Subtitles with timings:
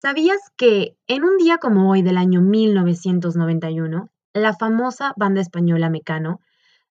[0.00, 6.40] ¿Sabías que en un día como hoy del año 1991, la famosa banda española Mecano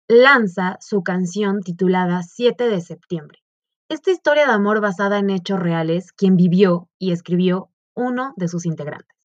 [0.07, 3.41] lanza su canción titulada 7 de septiembre?
[3.89, 8.67] Esta historia de amor basada en hechos reales, quien vivió y escribió uno de sus
[8.67, 9.19] integrantes.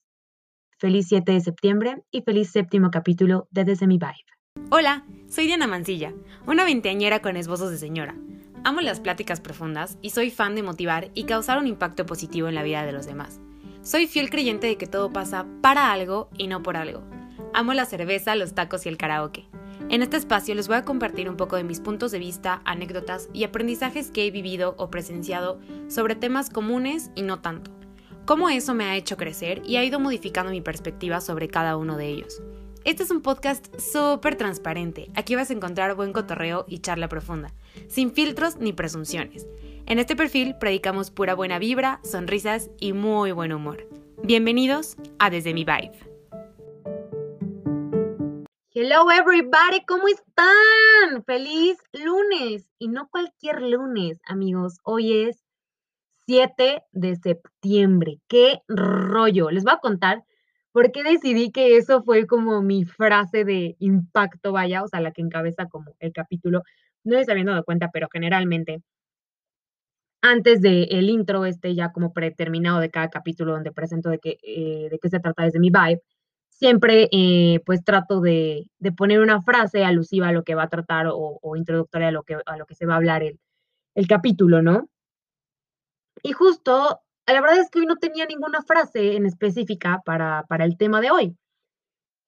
[0.79, 4.71] Feliz 7 de septiembre y feliz séptimo capítulo de Desde mi Vibe.
[4.71, 6.15] Hola, soy Diana Mancilla,
[6.47, 8.15] una veinteañera con esbozos de señora.
[8.63, 12.55] Amo las pláticas profundas y soy fan de motivar y causar un impacto positivo en
[12.55, 13.39] la vida de los demás.
[13.87, 17.03] Soy fiel creyente de que todo pasa para algo y no por algo.
[17.53, 19.45] Amo la cerveza, los tacos y el karaoke.
[19.87, 23.29] En este espacio les voy a compartir un poco de mis puntos de vista, anécdotas
[23.31, 27.71] y aprendizajes que he vivido o presenciado sobre temas comunes y no tanto.
[28.25, 31.95] Cómo eso me ha hecho crecer y ha ido modificando mi perspectiva sobre cada uno
[31.95, 32.41] de ellos.
[32.83, 35.09] Este es un podcast súper transparente.
[35.15, 37.53] Aquí vas a encontrar buen cotorreo y charla profunda,
[37.87, 39.47] sin filtros ni presunciones.
[39.89, 43.87] En este perfil predicamos pura buena vibra, sonrisas y muy buen humor.
[44.21, 45.97] Bienvenidos a Desde mi Vibe.
[48.71, 51.23] Hello everybody, ¿cómo están?
[51.25, 54.79] Feliz lunes y no cualquier lunes, amigos.
[54.83, 55.45] Hoy es
[56.25, 58.19] 7 de septiembre.
[58.27, 59.51] ¿Qué rollo?
[59.51, 60.25] Les voy a contar
[60.73, 65.13] por qué decidí que eso fue como mi frase de impacto, vaya, o sea, la
[65.13, 66.63] que encabeza como el capítulo.
[67.05, 68.81] No les había dado cuenta, pero generalmente
[70.21, 74.89] antes del intro, este ya como predeterminado de cada capítulo donde presento de qué, eh,
[74.89, 76.01] de qué se trata desde mi vibe,
[76.49, 81.07] siempre eh, pues trato de, poner una frase alusiva a lo que va a tratar
[81.11, 83.39] o, introductoria a lo, que, a lo que se va a hablar el,
[83.95, 84.89] el capítulo, ¿no?
[86.23, 90.65] Y justo, la verdad es que hoy no tenía ninguna frase en específica para, para
[90.65, 91.37] el tema de hoy.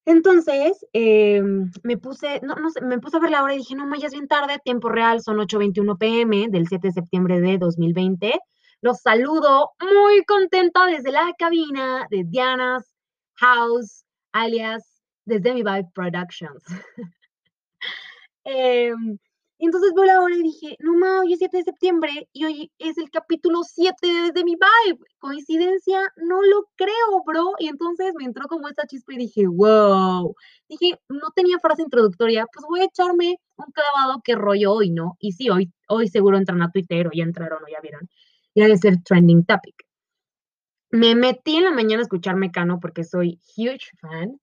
[0.06, 3.76] Entonces, em, me puse, no, no sé, me puse a ver la hora y dije,
[3.76, 7.58] no, ya es bien tarde, tiempo real, son 8.21 pm del 7 de septiembre de
[7.58, 8.40] 2020.
[8.82, 12.96] Los saludo muy contenta desde la cabina de Diana's
[13.36, 16.64] House, alias desde mi Vibe Productions.
[18.46, 19.20] Em,
[19.60, 22.46] y entonces veo la hora y dije, no ma, hoy es 7 de septiembre y
[22.46, 25.00] hoy es el capítulo 7 de mi vibe.
[25.20, 26.00] ¿Coincidencia?
[26.16, 27.52] No lo creo, bro.
[27.60, 30.34] Y entonces me entró como esta chispa y dije, wow.
[30.70, 35.18] Dije, no tenía frase introductoria, pues voy a echarme un clavado que rollo hoy, ¿no?
[35.20, 38.10] Y sí, hoy, hoy seguro entran a Twitter o ya entraron o ya vieron.
[38.56, 39.76] Ya de ser trending topic.
[40.92, 44.40] Me metí en la mañana a escuchar Mecano porque soy huge fan.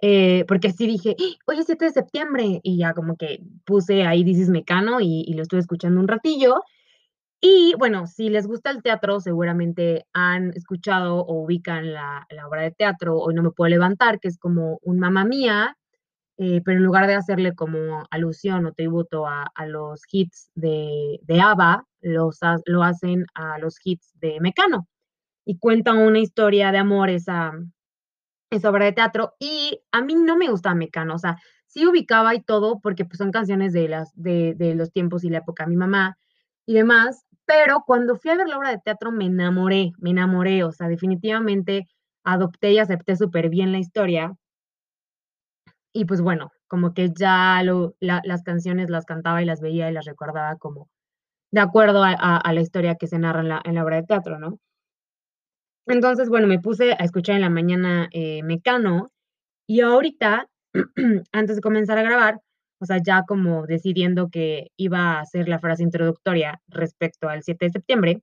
[0.00, 1.16] Eh, porque sí dije,
[1.46, 5.42] hoy es 7 de septiembre, y ya como que puse ahí Dices Mecano y, lo
[5.42, 6.62] estuve escuchando un ratillo.
[7.40, 12.72] Y bueno, si les gusta el teatro, seguramente han escuchado o ubican la, obra de
[12.72, 15.76] teatro Hoy no me puedo levantar, que es como un mamá mía,
[16.38, 21.40] eh, pero en lugar de hacerle como alusión o tributo a, los hits de, de
[21.40, 24.88] ABBA, los, lo hacen a los hits de Mecano.
[25.44, 27.52] Y cuentan una historia de amor esa,
[28.50, 31.36] es obra de teatro y a mí no me gustaba Mecano, o sea,
[31.66, 35.38] sí ubicaba y todo porque pues son canciones de, las, de, los tiempos y la
[35.38, 36.18] época de mi mamá
[36.66, 40.64] y demás, pero cuando fui a ver la obra de teatro me enamoré, me enamoré,
[40.64, 41.86] o sea, definitivamente
[42.24, 44.34] adopté y acepté súper bien la historia
[45.92, 49.92] y pues bueno, como que ya lo, las canciones las cantaba y las veía y
[49.92, 50.88] las recordaba como
[51.50, 54.58] de acuerdo a, la historia que se narra en la obra de teatro, ¿no?
[55.88, 59.10] Entonces, bueno, me puse a escuchar en la mañana eh, Mecano
[59.66, 60.48] y ahorita,
[61.32, 62.40] antes de comenzar a grabar,
[62.80, 67.66] o sea, ya como decidiendo que iba a hacer la frase introductoria respecto al 7
[67.66, 68.22] de septiembre,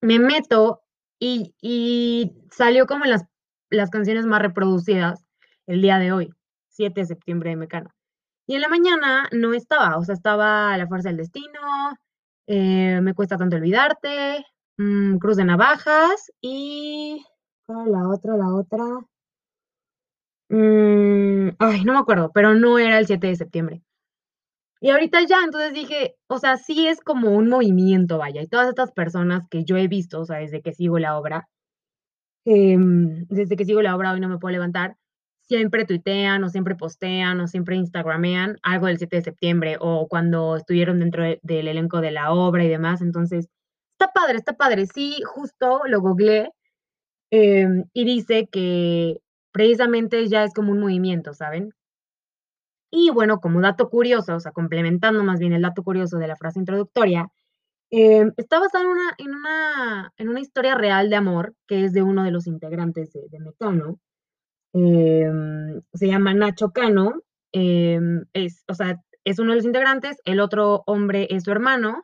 [0.00, 0.80] me meto
[1.18, 3.24] y, y salió como las,
[3.70, 5.24] las canciones más reproducidas
[5.66, 6.30] el día de hoy,
[6.68, 7.90] 7 de septiembre de Mecano.
[8.46, 11.60] Y en la mañana no estaba, o sea, estaba La Fuerza del Destino,
[12.46, 14.46] eh, Me cuesta tanto olvidarte,
[14.78, 17.24] Mm, Cruz de Navajas y...
[17.68, 18.36] la otra?
[18.36, 18.84] La otra.
[20.50, 23.82] Mm, ay, no me acuerdo, pero no era el 7 de septiembre.
[24.80, 28.68] Y ahorita ya, entonces dije, o sea, sí es como un movimiento, vaya, y todas
[28.68, 31.48] estas personas que yo he visto, o sea, desde que sigo la obra,
[32.44, 34.96] em, desde que sigo la obra hoy no me puedo levantar,
[35.42, 40.56] siempre tuitean o siempre postean o siempre instagramean algo del 7 de septiembre o cuando
[40.56, 43.48] estuvieron dentro del elenco de la obra y demás, entonces
[44.00, 44.86] Está padre, está padre.
[44.86, 46.52] Sí, justo lo googleé
[47.32, 49.20] em, y dice que
[49.52, 51.72] precisamente ya es como un movimiento, ¿saben?
[52.92, 56.36] Y bueno, como dato curioso, o sea, complementando más bien el dato curioso de la
[56.36, 57.28] frase introductoria,
[57.90, 61.92] em, está basado en una, en, una, en una historia real de amor que es
[61.92, 63.98] de uno de los integrantes de, de Mecano.
[64.74, 67.22] Em, se llama Nacho Cano.
[67.52, 72.02] es, o sea, es uno de los integrantes, el otro hombre es su hermano,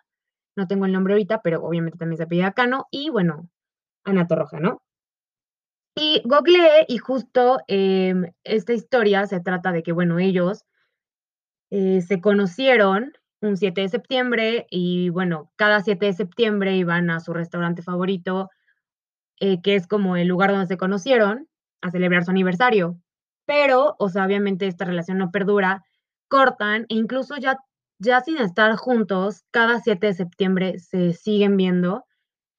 [0.56, 3.49] no tengo el nombre ahorita, pero obviamente también se apellida Cano, y bueno,
[4.05, 4.81] Ana Torroja, ¿no?
[5.97, 10.65] Y googleé y justo, em, esta historia se trata de que, bueno, ellos
[11.73, 17.21] eh, se conocieron un 7 de septiembre y, bueno, cada 7 de septiembre iban a
[17.21, 18.51] su restaurante favorito,
[19.41, 21.49] eh, que es como el lugar donde se conocieron,
[21.83, 22.99] a celebrar su aniversario.
[23.47, 25.85] Pero, o sea, obviamente esta relación no perdura,
[26.29, 27.59] cortan e incluso ya
[27.99, 32.05] ya sin estar juntos, cada 7 de septiembre se siguen viendo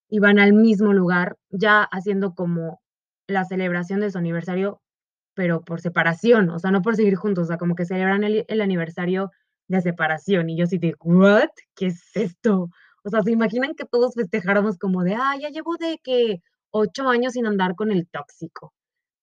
[0.10, 2.82] y van al mismo lugar, ya haciendo como
[3.28, 4.82] la celebración de su aniversario,
[5.36, 8.62] pero por separación, o sea, no por seguir juntos, o sea, como que celebran el
[8.62, 9.32] aniversario
[9.70, 11.50] de separación, y yo así de, ¿what?
[11.76, 12.70] ¿Qué es esto?
[13.04, 16.42] O sea, ¿se imaginan que todos festejáramos como de, ah, ya llevo de que
[16.72, 18.74] 8 años sin andar con el tóxico?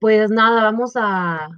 [0.01, 1.49] Pues nada, vamos a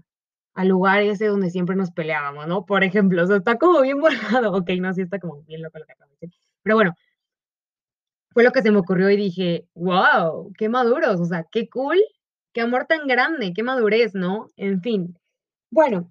[0.55, 2.67] al lugar ese donde siempre nos peleábamos, ¿no?
[2.67, 4.01] Por ejemplo, o está como bien
[4.47, 6.95] volado, okey, no, sí está como bien loco lo que acabo de decir, pero bueno
[8.33, 11.99] fue lo que se me ocurrió y dije: "Guau, qué maduros, o sea, qué cool,
[12.53, 14.49] qué amor tan grande, qué madurez", ¿no?
[14.57, 15.17] En fin.
[15.71, 16.11] Bueno,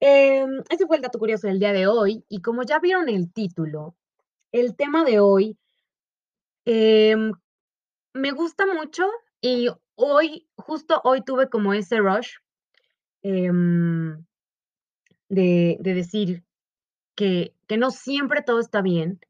[0.00, 3.32] em, ese fue el dato curioso del día de hoy, y como ya vieron el
[3.32, 3.96] título,
[4.52, 5.58] el tema de hoy
[6.66, 7.32] em,
[8.14, 9.04] me gusta mucho,
[9.42, 12.34] y hoy, justo hoy tuve como ese rush,
[13.22, 14.24] em
[15.28, 16.44] de de decir
[17.16, 19.20] que que no siempre todo está bien,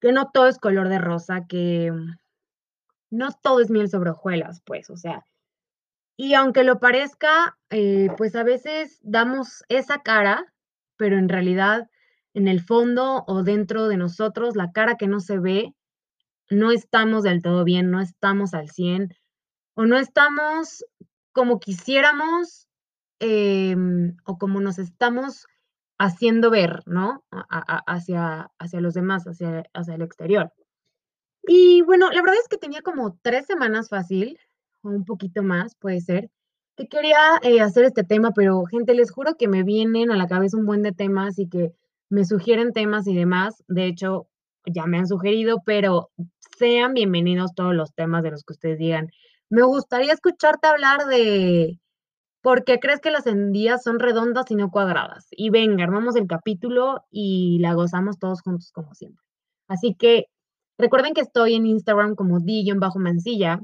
[0.00, 1.92] que no todo es color de rosa, que
[3.10, 5.24] no todo es miel sobre hojuelas, pues, o sea,
[6.16, 10.52] y aunque lo parezca, eh, pues, a veces damos esa cara,
[10.96, 11.88] pero en realidad,
[12.34, 15.74] en el fondo o dentro de nosotros, la cara que no se ve,
[16.50, 19.14] no estamos del todo bien, no estamos al 100,
[19.74, 20.84] o no estamos
[21.32, 22.67] como quisiéramos,
[23.20, 25.46] em, o como nos estamos
[25.98, 27.24] haciendo ver, ¿no?
[27.30, 30.52] Hacia hacia los demás, hacia hacia el exterior.
[31.42, 34.38] Y bueno, la verdad es que tenía como 3 semanas fácil,
[34.82, 36.30] o un poquito más, puede ser,
[36.76, 40.28] que quería, eh, hacer este tema, pero gente, les juro que me vienen a la
[40.28, 41.72] cabeza un buen de temas y que
[42.10, 43.64] me sugieren temas y demás.
[43.68, 44.28] De hecho,
[44.66, 46.10] ya me han sugerido, pero
[46.58, 49.08] sean bienvenidos todos los temas de los que ustedes digan.
[49.50, 51.80] Me gustaría escucharte hablar de,
[52.42, 55.26] ¿por qué crees que las sandías son redondas y no cuadradas?
[55.30, 59.22] Y venga, armamos el capítulo y la gozamos todos juntos como siempre.
[59.68, 60.26] Así que
[60.78, 63.60] recuerden que estoy en Instagram como di-mancilla.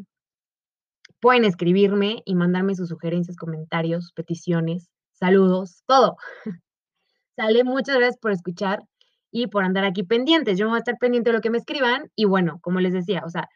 [1.21, 6.17] Pueden escribirme y mandarme sus sugerencias, comentarios, peticiones, saludos, todo.
[7.37, 7.65] ¿Sale?
[7.65, 8.83] Muchas gracias por escuchar
[9.31, 10.59] y por andar aquí pendientes.
[10.59, 12.93] Yo me voy a estar pendiente de lo que me escriban y bueno, como les
[12.93, 13.49] decía, o sea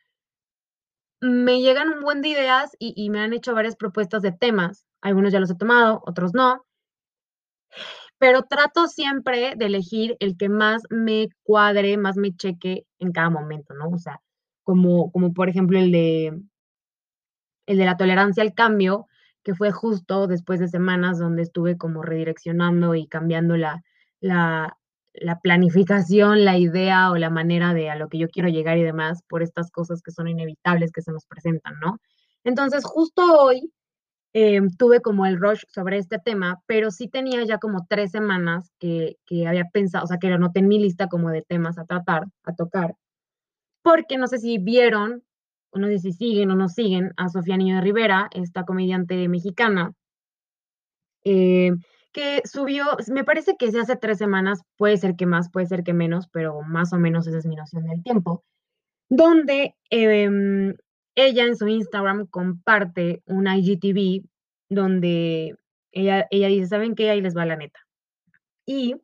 [1.21, 5.33] me llegan un buen de ideas y me han hecho varias propuestas de temas, algunos
[5.33, 6.65] ya los he tomado, otros no.
[8.21, 13.31] Pero trato siempre de elegir el que más me cuadre, más me cheque en cada
[13.31, 13.91] momento, ¿no?
[13.91, 14.21] O sea,
[14.65, 16.41] como como por ejemplo, el de
[17.69, 19.07] el de la tolerancia al cambio,
[19.45, 23.83] que fue justo después de semanas donde estuve como redireccionando y cambiando la
[24.21, 24.77] la
[25.13, 28.85] la planificación, la idea o la manera de a lo que yo quiero llegar y
[28.85, 31.99] demás, por estas cosas que son inevitables que se nos presentan, ¿no?
[32.45, 33.73] Entonces, justo hoy,
[34.35, 38.71] em, tuve como el rush sobre este tema, pero sí tenía ya como 3 semanas
[38.81, 41.79] que que había pensado, o sea, que lo anoté en mi lista como de temas
[41.79, 42.95] a tratar, a tocar.
[43.85, 45.25] Porque no sé si vieron,
[45.73, 49.29] o no sé si siguen o no siguen a Sofía Niño de Rivera, esta comediante
[49.29, 49.95] mexicana
[51.25, 51.79] em,
[52.13, 55.67] que subió, me parece que es de hace 3 semanas, puede ser que más, puede
[55.67, 58.45] ser que menos, pero más o menos esa es mi noción del tiempo,
[59.11, 60.75] donde, em,
[61.27, 64.25] ella en su Instagram comparte un IGTV
[64.71, 65.57] donde
[65.93, 67.11] ella ella dice: "¿Saben qué?
[67.11, 67.81] Ahí les va la neta".
[68.67, 68.97] Y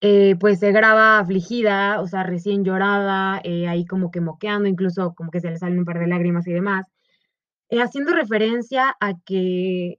[0.00, 5.14] eh, pues, se graba afligida, o sea, recién llorada, eh, ahí como que moqueando, incluso
[5.14, 6.86] como que se le salen un par de lágrimas y demás,
[7.70, 9.98] eh, haciendo referencia a que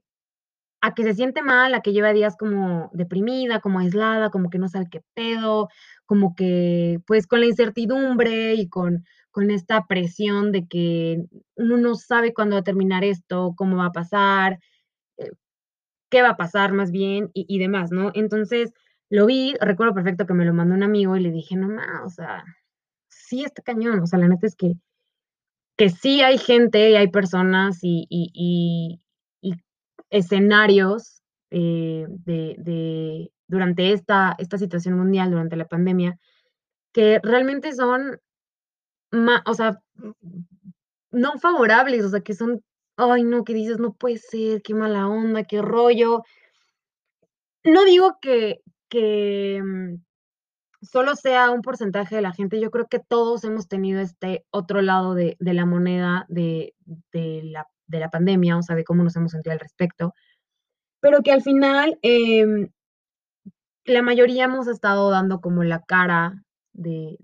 [0.82, 4.58] a que se siente mal, a que lleva días como deprimida, como aislada, como que
[4.58, 5.68] no sabe qué pedo,
[6.06, 11.24] como que, pues, con la incertidumbre y con con esta presión de que
[11.56, 14.60] uno no sabe cuándo va a terminar esto, cómo va a pasar, eh,
[16.10, 18.12] qué va a pasar más bien y demás, ¿no?
[18.14, 18.72] Entonces,
[19.10, 22.02] lo vi, recuerdo perfecto que me lo mandó un amigo y le dije: "No ma,
[22.06, 22.44] o sea,
[23.08, 24.74] sí está cañón", o sea, la neta es que
[25.78, 29.00] que sí hay gente y hay personas y y y
[29.42, 29.54] y
[30.10, 36.18] escenarios, eh, de de durante esta esta situación mundial, durante la pandemia,
[36.94, 38.20] que realmente son
[39.46, 39.80] o sea,
[41.12, 42.62] no favorables, o sea, que son,
[42.96, 46.22] ay no, que dices: "No puede ser, qué mala onda, qué rollo".
[47.64, 49.96] No digo que que, mm,
[50.82, 54.82] solo sea un porcentaje de la gente, yo creo que todos hemos tenido este otro
[54.82, 56.74] lado de de la moneda de
[57.12, 60.14] de la de la pandemia, o sea, de cómo nos hemos sentido al respecto,
[61.00, 62.70] pero que al final em,
[63.86, 66.42] la mayoría hemos estado dando como la cara
[66.72, 67.16] de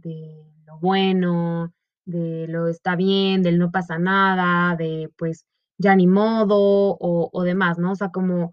[0.80, 1.72] bueno,
[2.04, 5.44] de lo está bien, del no pasa nada, de pues
[5.78, 7.92] ya ni modo o, o demás, ¿no?
[7.92, 8.52] O sea, como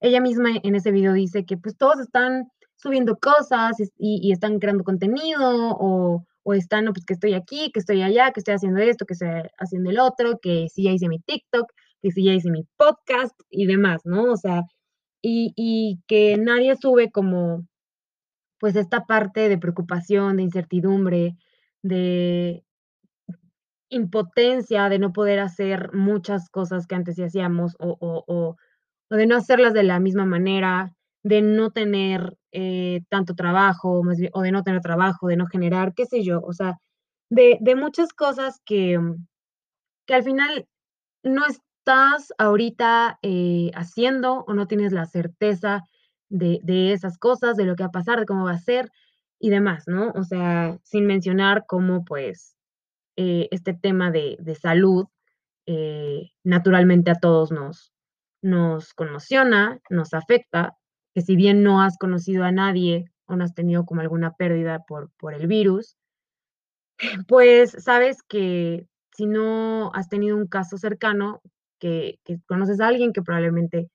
[0.00, 4.84] ella misma en ese video dice que pues todos están subiendo cosas y, están creando
[4.84, 5.40] contenido
[5.78, 9.06] o, o están, no, pues que estoy aquí, que estoy allá, que estoy haciendo esto,
[9.06, 12.50] que estoy haciendo el otro, que sí ya hice mi TikTok, que sí ya hice
[12.50, 14.32] mi podcast y demás, ¿no?
[14.32, 14.62] O sea,
[15.22, 17.66] y, y que nadie sube como
[18.64, 21.36] pues esta parte de preocupación, de incertidumbre,
[21.82, 22.64] de
[23.90, 28.56] impotencia de no poder hacer muchas cosas que antes sí hacíamos o, o, o,
[29.14, 34.00] de no hacerlas de la misma manera, de no tener eh, tanto trabajo,
[34.32, 36.78] o de no tener trabajo, de no generar, qué sé yo, o sea,
[37.28, 38.98] de, de muchas cosas que,
[40.06, 40.66] que al final
[41.22, 45.84] no estás ahorita eh, haciendo o no tienes la certeza
[46.34, 48.90] de, esas cosas, de lo que va a pasar, de cómo va a ser
[49.38, 50.10] y demás, ¿no?
[50.14, 52.56] O sea, sin mencionar cómo pues
[53.16, 55.06] eh, este tema de, salud
[55.66, 57.92] eh, naturalmente a todos nos,
[58.42, 60.76] nos conmociona, nos afecta,
[61.14, 64.80] que si bien no has conocido a nadie o no has tenido como alguna pérdida
[64.86, 65.96] por, por el virus,
[67.28, 71.40] pues sabes que si no has tenido un caso cercano,
[71.78, 73.90] que, que conoces a alguien que probablemente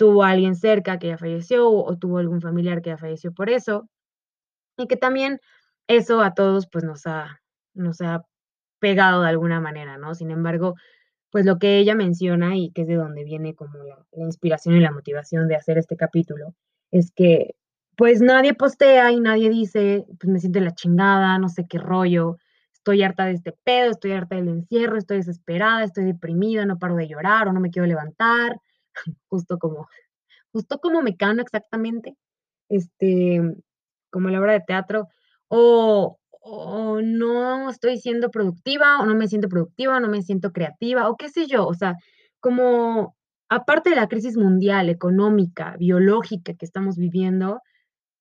[0.00, 3.86] tuvo alguien cerca que ya falleció o, tuvo algún familiar que ya falleció por eso.
[4.78, 5.40] Y que también
[5.88, 7.42] eso a todos pues nos ha,
[7.74, 8.22] nos ha
[8.78, 10.14] pegado de alguna manera, ¿no?
[10.14, 10.74] Sin embargo,
[11.30, 14.80] pues lo que ella menciona y que es de donde viene como la, inspiración y
[14.80, 16.54] la motivación de hacer este capítulo,
[16.90, 17.54] es que
[17.94, 22.38] pues nadie postea y nadie dice, pues me siento la chingada, no sé qué rollo,
[22.72, 26.96] estoy harta de este pedo, estoy harta del encierro, estoy desesperada, estoy deprimida, no paro
[26.96, 28.56] de llorar o no me quiero levantar,
[29.28, 29.88] justo como,
[30.52, 32.16] justo como Mecano exactamente,
[32.68, 33.40] este,
[34.10, 35.08] como la obra de teatro,
[35.48, 36.16] o,
[37.02, 41.16] no estoy siendo productiva, o no me siento productiva, o no me siento creativa, o
[41.16, 41.96] qué sé yo, o sea,
[42.40, 43.16] como
[43.48, 47.60] aparte de la crisis mundial, económica, biológica que estamos viviendo,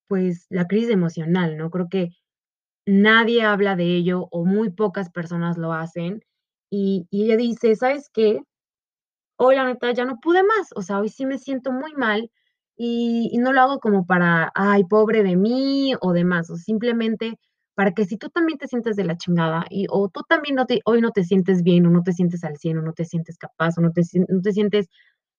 [0.08, 1.70] pues la crisis emocional, ¿no?
[1.72, 2.10] Creo que
[2.86, 6.24] nadie habla de ello o muy pocas personas lo hacen.
[6.72, 8.42] Y ella dice, ¿sabes qué?
[9.40, 12.30] Hoy la neta ya no pude más, o sea, hoy sí me siento muy mal
[12.78, 17.40] y, no lo hago como para, ay, pobre de mí o demás, o simplemente
[17.74, 20.66] para que si tú también te sientes de la chingada y o tú también no
[20.66, 23.06] te, hoy no te sientes bien o no te sientes al 100 o no te
[23.06, 24.90] sientes capaz o no te, no te sientes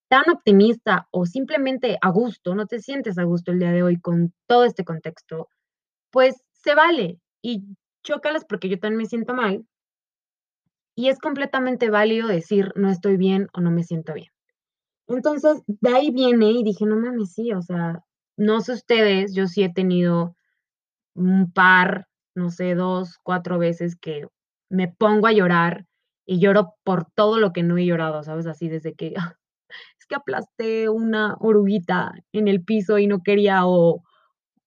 [0.08, 4.00] tan optimista o simplemente a gusto, no te sientes a gusto el día de hoy
[4.00, 5.48] con todo este contexto,
[6.10, 7.64] pues se vale y
[8.04, 9.66] chócalas porque yo también me siento mal
[10.96, 14.30] y es completamente válido decir no estoy bien o no me siento bien.
[15.08, 18.04] Entonces, de ahí viene y dije, no mames, sí, o sea,
[18.36, 20.36] no sé ustedes, yo sí he tenido
[21.14, 24.26] un par, no sé, dos, cuatro veces que
[24.70, 25.86] me pongo a llorar
[26.26, 28.46] y lloro por todo lo que no he llorado, ¿sabes?
[28.46, 29.14] Así desde que
[29.98, 34.02] es que aplasté una oruguita en el piso y no quería o,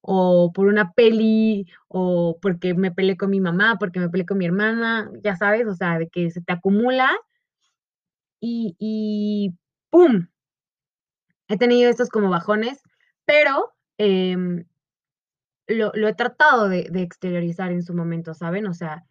[0.05, 4.37] o por una peli, o porque me peleé con mi mamá, porque me peleé con
[4.37, 7.09] mi hermana, ya sabes, o sea, de que se te acumula
[8.41, 9.55] y, y
[9.89, 10.27] ¡pum!
[11.47, 12.81] He tenido estos como bajones,
[13.25, 14.65] pero em,
[15.67, 18.67] lo, lo, he tratado de, de, exteriorizar en su momento, ¿saben?
[18.67, 19.05] O sea,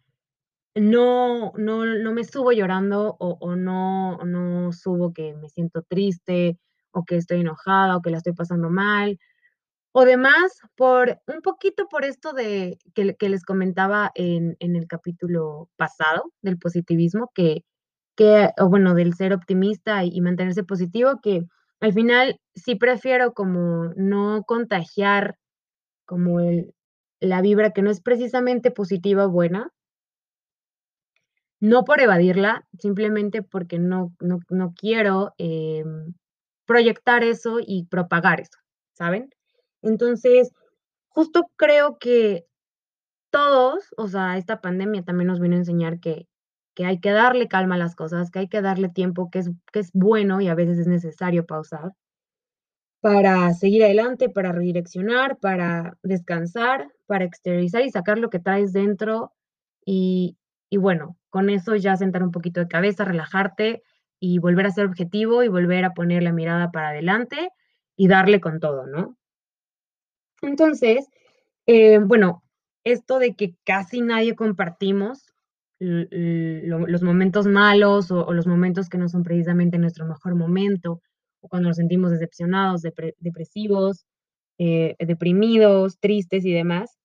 [0.75, 6.59] no, no, no me subo llorando o, o no, no subo que me siento triste
[6.91, 9.17] o que estoy enojada o que la estoy pasando mal
[9.93, 15.69] o demás, por un poquito por esto de que, les comentaba en, en, el capítulo
[15.77, 17.63] pasado del positivismo, que,
[18.15, 21.43] que, o bueno, del ser optimista y, mantenerse positivo, que
[21.79, 25.37] al final sí prefiero como no contagiar
[26.05, 26.73] como el,
[27.19, 29.71] la vibra que no es precisamente positiva o buena,
[31.59, 35.83] no por evadirla, simplemente porque no, no, no quiero eh,
[36.65, 38.57] proyectar eso y propagar eso,
[38.93, 39.29] ¿saben?
[39.83, 40.51] Entonces,
[41.09, 42.45] justo creo que
[43.31, 46.27] todos, o sea, esta pandemia también nos vino a enseñar que,
[46.75, 49.51] que hay que darle calma a las cosas, que hay que darle tiempo, que es,
[49.73, 51.93] que es bueno y a veces es necesario pausar
[53.01, 59.33] para seguir adelante, para redireccionar, para descansar, para exteriorizar y sacar lo que traes dentro.
[59.85, 60.37] Y,
[60.69, 63.83] y bueno, con eso ya sentar un poquito de cabeza, relajarte
[64.21, 67.49] y volver a ser objetivo y volver a poner la mirada para adelante
[67.97, 69.17] y darle con todo, ¿no?
[70.43, 71.07] Entonces,
[71.65, 72.43] eh, bueno,
[72.83, 75.33] esto de que casi nadie compartimos
[75.79, 81.01] los momentos malos o, los momentos que no son precisamente nuestro mejor momento,
[81.41, 82.81] o cuando nos sentimos decepcionados,
[83.19, 84.05] depresivos,
[84.59, 86.97] eh, deprimidos, tristes y demás,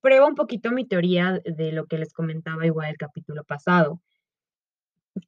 [0.00, 4.00] prueba un poquito mi teoría de lo que les comentaba igual el capítulo pasado,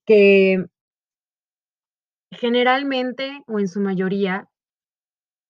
[0.05, 0.67] que
[2.33, 4.49] generalmente o en su mayoría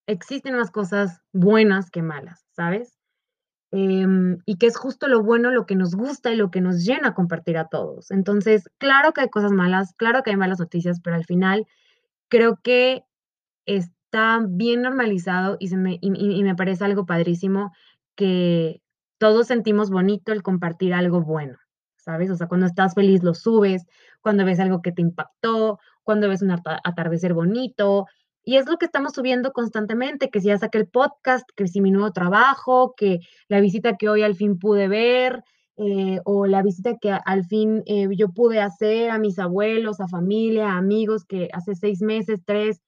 [0.09, 2.99] existen más cosas buenas que malas, ¿sabes?
[3.71, 6.85] Em, y que es justo lo bueno, lo que nos gusta y lo que nos
[6.85, 8.11] llena compartir a todos.
[8.11, 11.67] Entonces, claro que hay cosas malas, claro que hay malas noticias, pero al final
[12.29, 13.05] creo que
[13.67, 17.73] está bien normalizado y, se me, y me parece algo padrísimo
[18.17, 18.81] que
[19.19, 21.59] todos sentimos bonito el compartir algo bueno,
[21.97, 22.31] ¿sabes?
[22.31, 23.85] O sea, cuando estás feliz lo subes,
[24.23, 28.07] cuando ves algo que te impactó, cuando ves un atardecer bonito,
[28.45, 31.81] y es lo que estamos subiendo constantemente, que si ya saqué el podcast, que si
[31.81, 35.45] mi nuevo trabajo, que la visita que hoy al fin pude ver,
[35.81, 40.09] eh, o la visita que al fin eh, yo pude hacer a mis abuelos, a
[40.09, 42.81] familia, a amigos que hace seis meses, tres,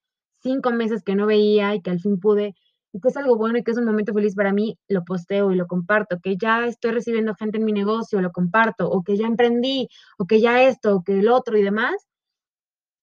[0.43, 2.55] cinco meses que no veía y que al fin pude,
[2.93, 5.53] y que es algo bueno y que es un momento feliz para mí, lo posteo
[5.53, 9.17] y lo comparto, que ya estoy recibiendo gente en mi negocio, lo comparto, o que
[9.17, 9.89] ya emprendí,
[10.19, 11.95] o que ya esto, o que el otro y demás,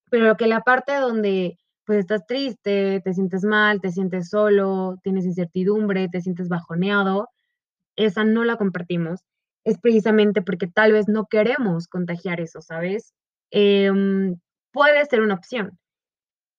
[0.10, 5.26] pero que la parte donde pues estás triste, te sientes mal, te sientes solo, tienes
[5.26, 7.30] incertidumbre, te sientes bajoneado,
[7.96, 9.22] esa no la compartimos,
[9.64, 13.14] es precisamente porque tal vez no queremos contagiar eso, ¿sabes?
[13.52, 14.38] Em,
[14.74, 15.80] puede ser una opción.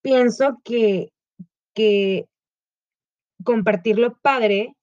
[0.01, 1.11] Pienso que,
[1.75, 2.27] que
[3.45, 4.75] compartirlo padre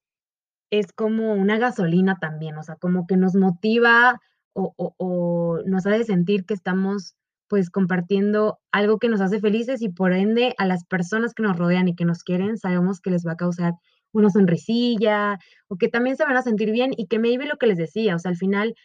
[0.69, 4.21] es como una gasolina también, o sea, como que nos motiva
[4.53, 7.15] o, o nos hace sentir que estamos
[7.47, 11.57] pues compartiendo algo que nos hace felices y por ende a las personas que nos
[11.57, 13.73] rodean y que nos quieren, sabemos que les va a causar
[14.11, 15.37] una sonrisilla
[15.67, 17.77] o que también se van a sentir bien y que me iba lo que les
[17.77, 18.75] decía, o sea, al final,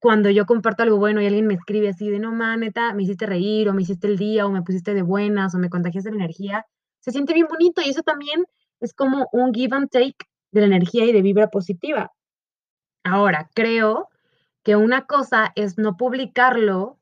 [0.00, 3.04] cuando yo comparto algo bueno y alguien me escribe así de, no, man, neta, me
[3.04, 6.10] hiciste reír o me hiciste el día o me pusiste de buenas o me contagiaste
[6.10, 6.66] la energía,
[7.00, 8.44] se siente bien bonito y eso también
[8.80, 10.16] es como un give and take
[10.50, 12.10] de la energía y de vibra positiva.
[13.04, 14.08] Ahora, creo
[14.62, 16.98] que una cosa es no publicarlo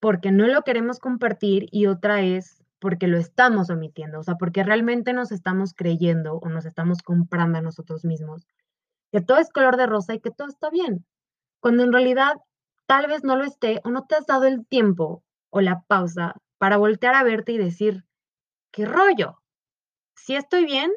[0.00, 4.64] porque no lo queremos compartir y otra es porque lo estamos omitiendo, o sea, porque
[4.64, 8.46] realmente nos estamos creyendo o nos estamos comprando a nosotros mismos
[9.12, 11.04] que todo es color de rosa y que todo está bien,
[11.60, 12.36] cuando en realidad
[12.86, 16.34] tal vez no lo esté o no te has dado el tiempo o la pausa
[16.58, 18.04] para voltear a verte y decir,
[18.72, 19.42] ¿qué rollo?
[20.14, 20.90] ¿Si estoy bien?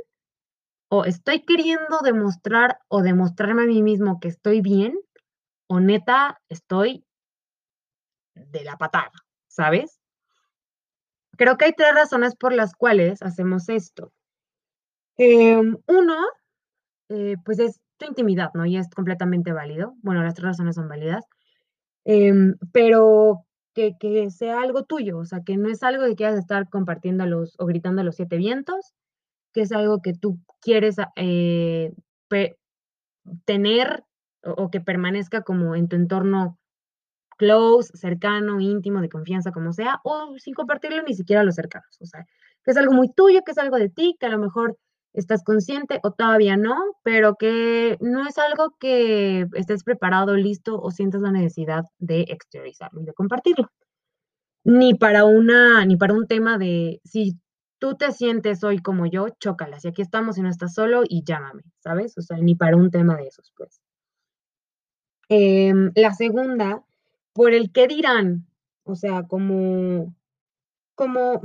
[0.89, 4.97] ¿O estoy queriendo demostrar o demostrarme a mí mismo que estoy bien?
[5.67, 7.05] ¿O neta estoy
[8.35, 9.11] de la patada,
[9.47, 9.99] ¿sabes?
[11.37, 14.11] Creo que hay tres razones por las cuales hacemos esto.
[15.17, 16.15] Em, uno,
[17.09, 18.65] eh, pues es tu intimidad, ¿no?
[18.65, 19.95] Y es completamente válido.
[20.01, 21.25] Bueno, las tres razones son válidas.
[22.05, 26.69] Em, pero que, sea algo tuyo, o sea, que no es algo que quieras estar
[26.69, 28.93] compartiendo los, o gritando a los siete vientos,
[29.53, 31.93] que es algo que tú quieres eh,
[33.45, 34.03] tener
[34.43, 36.57] o, que permanezca como en tu entorno
[37.37, 41.97] close, cercano, íntimo, de confianza, como sea, o sin compartirlo ni siquiera a los cercanos.
[42.01, 42.25] O sea,
[42.63, 44.77] que es algo muy tuyo, que es algo de ti, que a lo mejor
[45.13, 50.91] estás consciente o todavía no, pero que no es algo que estés preparado, listo o
[50.91, 53.69] sientas la necesidad de exteriorizarlo y de compartirlo.
[54.65, 57.37] Ni para una, ni para un tema de si
[57.79, 59.85] tú te sientes hoy como yo, chócalas.
[59.85, 62.17] Y aquí estamos y no estás solo y llámame, ¿sabes?
[62.17, 63.81] O sea, ni para un tema de esos, pues.
[65.29, 66.83] Em, la segunda
[67.33, 68.47] por el qué dirán,
[68.83, 70.15] o sea, como,
[70.95, 71.41] como,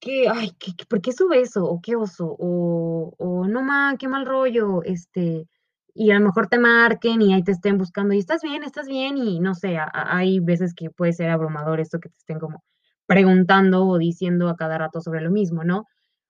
[0.00, 1.64] que, ay, ¿qué, ¿por qué sube eso?
[1.64, 5.48] O qué oso, o, o no ma, qué mal rollo, este,
[5.94, 8.86] y a lo mejor te marquen y ahí te estén buscando y estás bien, estás
[8.86, 12.62] bien, y no sé, hay veces que puede ser abrumador esto que te estén como
[13.06, 15.86] preguntando o diciendo a cada rato sobre lo mismo, ¿no?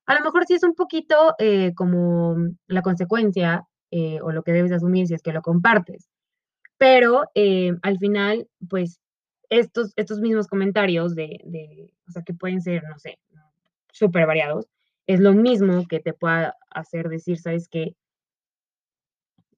[0.07, 2.37] A lo mejor sí es un poquito eh, como
[2.69, 6.09] la consecuencia eh, o lo que debes asumir si es que lo compartes.
[6.79, 9.01] Pero eh, al final, pues
[9.49, 13.19] estos, estos mismos comentarios de, o sea, que pueden ser, no sé,
[13.93, 14.67] súper variados,
[15.07, 17.95] es lo mismo que te pueda hacer decir, ¿sabes qué?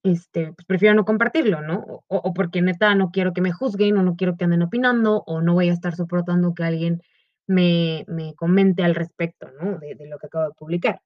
[0.05, 1.81] Este, pues prefiero no compartirlo, ¿no?
[1.87, 5.25] O, o, porque neta no quiero que me juzguen o no quiero que anden opinando
[5.27, 7.03] o no voy a estar soportando que alguien
[7.47, 9.79] me, me comente al respecto, ¿no?
[9.79, 11.01] De, de, lo que acabo de publicar.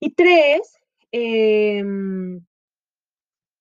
[0.00, 0.76] Y tres,
[1.12, 1.84] eh,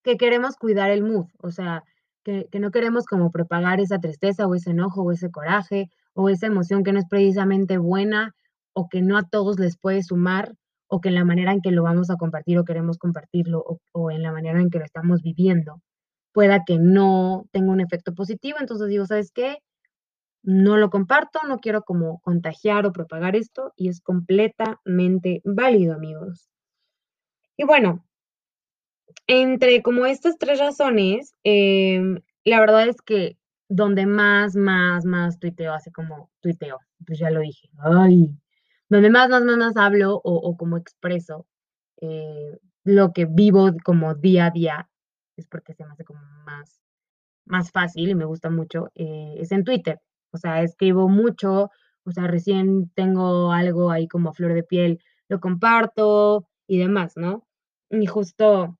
[0.06, 1.84] que queremos cuidar el mood, o sea,
[2.24, 6.46] que, no queremos como propagar esa tristeza o ese enojo o ese coraje o esa
[6.46, 8.36] emoción que no es precisamente buena
[8.74, 10.54] o que no a todos les puede sumar
[10.88, 14.12] o que en la manera en que lo vamos a compartir o queremos compartirlo o,
[14.12, 15.82] en la manera en que lo estamos viviendo,
[16.34, 18.60] pueda que no tenga un efecto positivo.
[18.60, 19.58] Entonces digo, ¿sabes qué?
[20.44, 26.48] No lo comparto, no quiero como contagiar o propagar esto y es completamente válido, amigos.
[27.58, 28.06] Y bueno,
[29.28, 33.38] entre como estas tres razones, em, la verdad es que
[33.70, 38.30] donde más, más, más tuiteo, así como tuiteo, pues ya lo dije, ay,
[38.90, 41.48] donde más, más, más, más hablo o, como expreso
[42.02, 44.90] eh, lo que vivo como día a día,
[45.38, 46.80] es porque se me hace como más,
[47.46, 50.00] más fácil y me gusta mucho, eh, es en Twitter.
[50.32, 51.72] O sea, escribo mucho,
[52.04, 57.48] o sea, recién tengo algo ahí como flor de piel, lo comparto y demás, ¿no?
[57.90, 58.78] Y justo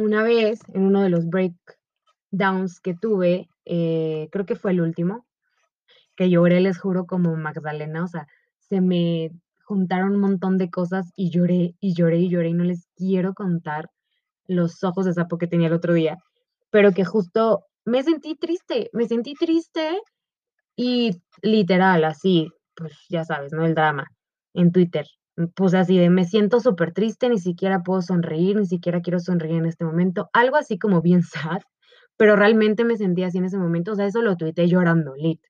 [0.00, 5.26] una vez, en uno de los breakdowns que tuve, eh, creo que fue el último,
[6.16, 8.26] que lloré, les juro, como Magdalena, o sea,
[8.58, 9.30] se me
[9.62, 13.34] juntaron un montón de cosas y lloré y lloré y lloré y no les quiero
[13.34, 13.90] contar
[14.46, 16.18] los ojos de sapo que tenía el otro día,
[16.70, 20.00] pero que justo me sentí triste, me sentí triste
[20.76, 23.66] y literal, así, pues ya sabes, ¿no?
[23.66, 24.06] El drama
[24.54, 25.06] en Twitter.
[25.54, 29.56] Pues así de me siento súper triste, ni siquiera puedo sonreír, ni siquiera quiero sonreír
[29.56, 30.28] en este momento.
[30.32, 31.60] Algo así como bien sad,
[32.16, 33.92] pero realmente me sentí así en ese momento.
[33.92, 35.40] O sea, eso lo tuiteé llorando, lit.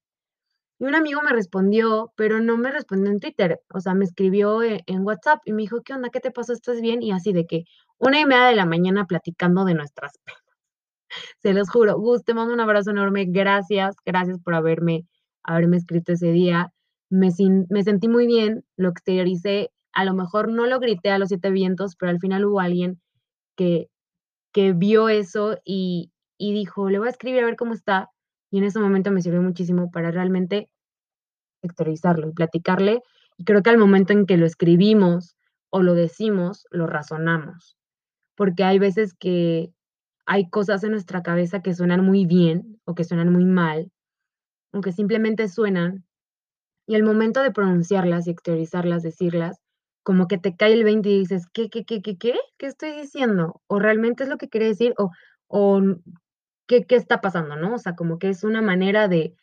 [0.80, 3.60] Y un amigo me respondió, pero no me respondió en Twitter.
[3.74, 6.10] O sea, me escribió e, en, WhatsApp y me dijo, ¿qué onda?
[6.10, 6.52] ¿Qué te pasó?
[6.52, 7.02] ¿Estás bien?
[7.02, 7.64] Y así de que
[7.98, 10.42] una y media de la mañana platicando de nuestras penas.
[11.38, 11.98] Se los juro.
[11.98, 13.26] Gus, te mando un abrazo enorme.
[13.26, 15.06] Gracias, gracias por haberme
[15.42, 16.72] haberme escrito ese día.
[17.10, 17.30] Me,
[17.70, 19.70] me sentí muy bien, lo exterioricé.
[19.92, 23.00] A lo mejor no lo grité a los siete vientos, pero al final hubo alguien
[23.56, 23.88] que,
[24.52, 28.10] que vio eso y, y dijo, le voy a escribir a ver cómo está.
[28.50, 30.70] Y en ese momento me sirvió muchísimo para realmente
[31.62, 33.02] exteriorizarlo y platicarle.
[33.36, 35.36] Y creo que al momento en que lo escribimos
[35.70, 37.76] o lo decimos, lo razonamos.
[38.36, 39.72] Porque hay veces que
[40.26, 43.90] hay cosas en nuestra cabeza que suenan muy bien o que suenan muy mal
[44.72, 46.04] aunque simplemente suenan,
[46.86, 49.60] y el momento de pronunciarlas y exteriorizarlas, decirlas,
[50.08, 52.34] como que te cae el 20 y dices, ¿qué, qué, qué, qué, qué?
[52.56, 53.60] ¿Qué estoy diciendo?
[53.66, 54.94] ¿O realmente es lo que quiere decir?
[54.96, 55.10] ¿O,
[55.48, 55.82] o
[56.66, 57.56] ¿qué, qué está pasando?
[57.56, 57.74] ¿No?
[57.74, 59.34] O sea, como que es una manera de,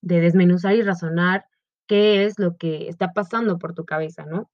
[0.00, 1.46] de desmenuzar y razonar
[1.88, 4.48] qué es lo que está pasando por tu cabeza, ¿no?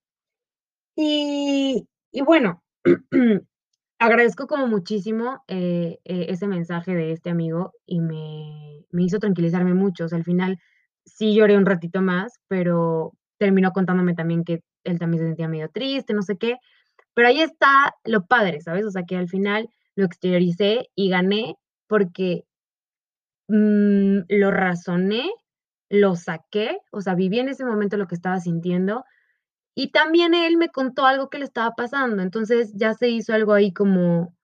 [0.96, 2.62] Y, y bueno,
[3.98, 9.74] agradezco como muchísimo eh, eh, ese mensaje de este amigo y me, me, hizo tranquilizarme
[9.74, 10.06] mucho.
[10.06, 10.58] O sea, al final
[11.04, 15.68] sí lloré un ratito más, pero terminó contándome también que él también se sentía medio
[15.70, 16.56] triste, no sé qué.
[17.14, 18.84] Pero ahí está lo padre, ¿sabes?
[18.84, 21.56] O sea, que al final lo exterioricé y gané
[21.88, 22.44] porque
[23.48, 25.30] mm, lo razoné,
[25.90, 29.04] lo saqué, o sea, viví en ese momento lo que estaba sintiendo
[29.74, 33.52] y también él me contó algo que le estaba pasando, entonces ya se hizo algo
[33.54, 34.34] ahí como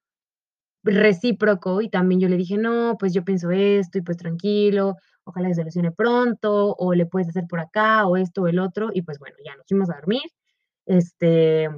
[0.85, 5.49] recíproco y también yo le dije, no, pues yo pienso esto y pues tranquilo, ojalá
[5.49, 9.03] se solucione pronto o le puedes hacer por acá o esto o el otro y
[9.03, 10.23] pues bueno, ya nos fuimos a dormir.
[10.87, 11.69] Este,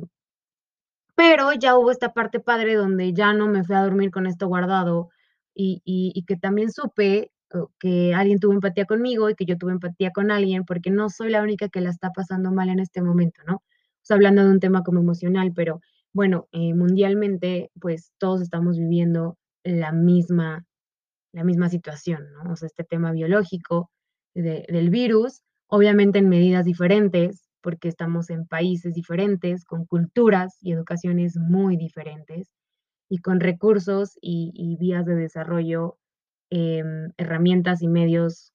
[1.15, 4.49] pero ya hubo esta parte padre donde ya no me fui a dormir con esto
[4.49, 5.09] guardado
[5.55, 7.33] y, y que también supe
[7.79, 11.31] que alguien tuvo empatía conmigo y que yo tuve empatía con alguien, porque no soy
[11.31, 13.57] la única que la está pasando mal en este momento, ¿no?
[13.57, 13.63] O
[14.03, 15.81] sea, hablando de un tema como emocional, pero
[16.17, 20.65] bueno, eh, mundialmente, pues todos estamos viviendo la misma,
[21.33, 22.53] la misma situación, ¿no?
[22.53, 23.91] O sea, este tema biológico
[24.35, 31.37] del virus, obviamente en medidas diferentes, porque estamos en países diferentes, con culturas y educaciones
[31.37, 32.49] muy diferentes,
[33.11, 35.99] y con recursos y, vías de desarrollo
[36.51, 38.53] Em, herramientas y medios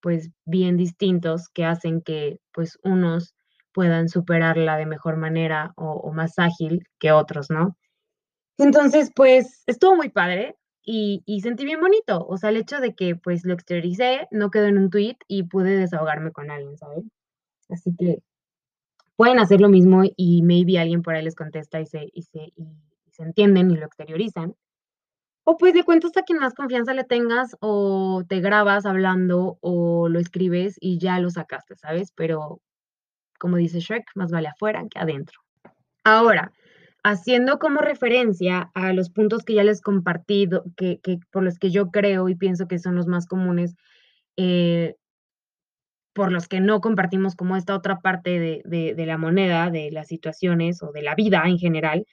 [0.00, 3.34] pues bien distintos que hacen que pues unos
[3.74, 7.76] puedan superarla de mejor manera o, más ágil que otros, ¿no?
[8.58, 13.16] Entonces, pues estuvo muy padre y, sentí bien bonito, o sea, el hecho de que
[13.16, 17.04] pues lo exterioricé, no quedó en un tweet y pude desahogarme con alguien, ¿sabes?
[17.68, 18.22] Así que
[19.16, 22.52] pueden hacer lo mismo y maybe alguien por ahí les contesta y se, y se,
[22.56, 22.66] y
[23.10, 24.54] se entienden y lo exteriorizan.
[25.44, 30.08] O pues le cuentas a quien más confianza le tengas, o te grabas hablando, o
[30.08, 32.12] lo escribes y ya lo sacaste, ¿sabes?
[32.16, 32.62] Pero,
[33.38, 35.40] como dice Shrek, más vale afuera que adentro.
[36.04, 36.52] Ahora,
[37.02, 41.70] haciendo como referencia a los puntos que ya les compartí, que, que por los que
[41.70, 43.74] yo creo y pienso que son los más comunes,
[44.36, 44.96] eh,
[46.14, 49.90] por los que no compartimos como esta otra parte de, de, de la moneda, de
[49.90, 52.06] las situaciones o de la vida en general,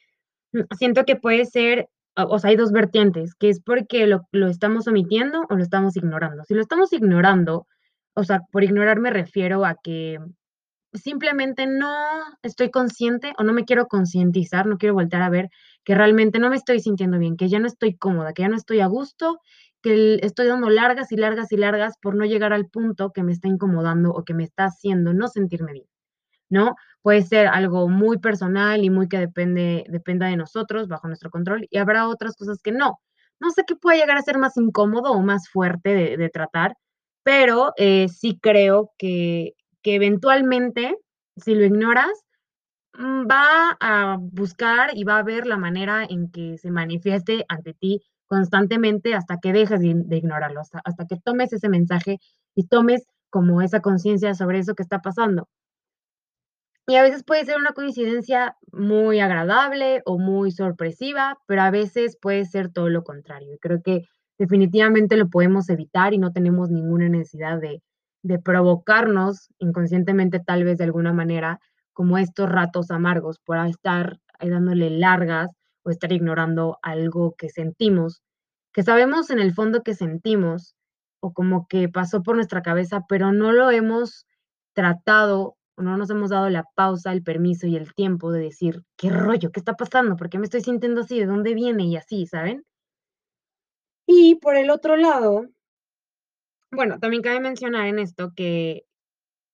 [0.77, 4.87] siento que puede ser o sea, hay dos vertientes, que es porque lo, lo, estamos
[4.87, 6.43] omitiendo o lo estamos ignorando.
[6.43, 7.67] Si lo estamos ignorando,
[8.13, 10.19] o sea, por ignorar me refiero a que
[10.93, 11.93] simplemente no
[12.43, 15.49] estoy consciente o no me quiero concientizar, no quiero voltear a ver
[15.83, 18.57] que realmente no me estoy sintiendo bien, que ya no estoy cómoda, que ya no
[18.57, 19.39] estoy a gusto,
[19.81, 23.31] que estoy dando largas y largas y largas por no llegar al punto que me
[23.31, 25.87] está incomodando o que me está haciendo no sentirme bien,
[26.49, 26.75] ¿no?
[27.01, 31.67] Puede ser algo muy personal y muy que depende, dependa de nosotros, bajo nuestro control,
[31.69, 32.99] y habrá otras cosas que no.
[33.39, 36.75] No sé qué puede llegar a ser más incómodo o más fuerte de, tratar,
[37.23, 40.97] pero eh, sí creo que, que eventualmente,
[41.37, 42.11] si lo ignoras,
[42.93, 47.73] mm, va a buscar y va a ver la manera en que se manifieste ante
[47.73, 52.19] ti constantemente hasta que dejes de, ignorarlo, hasta, hasta, que tomes ese mensaje
[52.55, 55.49] y tomes como esa conciencia sobre eso que está pasando.
[56.87, 62.17] Y a veces puede ser una coincidencia muy agradable o muy sorpresiva, pero a veces
[62.21, 63.57] puede ser todo lo contrario.
[63.61, 64.01] Creo que
[64.37, 67.81] definitivamente lo podemos evitar y no tenemos ninguna necesidad de,
[68.23, 71.59] de provocarnos inconscientemente tal vez de alguna manera
[71.93, 75.49] como estos ratos amargos por estar dándole largas
[75.83, 78.21] o estar ignorando algo que sentimos,
[78.73, 80.75] que sabemos en el fondo que sentimos
[81.19, 84.25] o como que pasó por nuestra cabeza, pero no lo hemos
[84.73, 89.09] tratado no nos hemos dado la pausa, el permiso y el tiempo de decir, ¿qué
[89.09, 89.51] rollo?
[89.51, 90.15] ¿Qué está pasando?
[90.15, 91.19] ¿Por qué me estoy sintiendo así?
[91.19, 91.83] ¿De dónde viene?
[91.85, 92.63] Y así, ¿saben?
[94.05, 95.45] Y por el otro lado,
[96.71, 98.85] bueno, también cabe mencionar en esto que,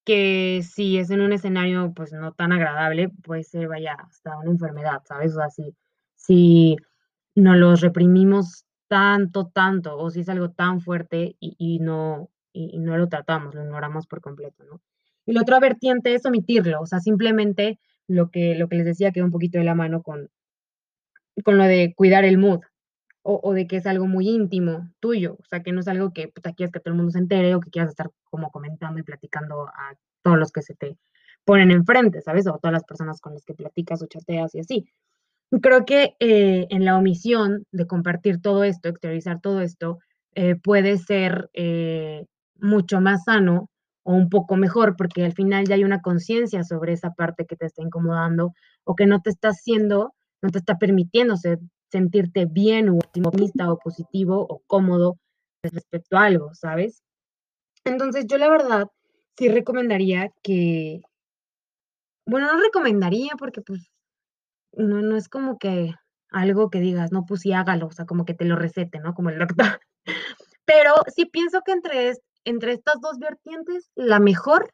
[0.06, 4.52] que si es en un escenario pues no tan agradable, puede ser, vaya, hasta una
[4.52, 5.34] enfermedad, ¿sabes?
[5.34, 5.76] O sea, si,
[6.16, 6.78] si
[7.36, 12.98] no los reprimimos tanto, tanto, o si es algo tan fuerte y, no, y, no
[12.98, 14.82] lo tratamos, lo ignoramos por completo, ¿no?
[15.26, 19.12] Y la otra vertiente es omitirlo, o sea, simplemente lo que, lo que les decía
[19.12, 20.30] queda un poquito de la mano con,
[21.44, 22.62] con lo de cuidar el mood,
[23.30, 26.30] o, de que es algo muy íntimo tuyo, o sea, que no es algo que
[26.30, 29.04] puta, quieras que todo el mundo se entere o que quieras estar como comentando y
[29.04, 30.98] platicando a todos los que se te
[31.44, 32.48] ponen enfrente, ¿sabes?
[32.48, 34.86] O todas las personas con las que platicas o chateas y así.
[35.62, 40.00] Creo que eh, en la omisión de compartir todo esto, exteriorizar todo esto,
[40.36, 43.70] eh, puede ser eh, mucho más sano
[44.04, 47.58] o un poco mejor, porque al final ya hay una conciencia sobre esa parte que
[47.58, 48.54] te está incomodando
[48.86, 53.72] o que no te está haciendo, no te está permitiendo ser, sentirte bien o optimista
[53.72, 55.18] o positivo o cómodo
[55.64, 57.04] respecto a algo, ¿sabes?
[57.86, 58.88] Entonces yo la verdad
[59.38, 61.02] sí recomendaría que,
[62.26, 63.90] bueno, no recomendaría porque pues
[64.74, 65.94] no, no es como que
[66.30, 69.14] algo que digas, no, pues sí hágalo, o sea, como que te lo recete, ¿no?
[69.14, 69.80] Como el doctor.
[70.66, 74.74] Pero sí pienso que entre, entre estas dos vertientes, la mejor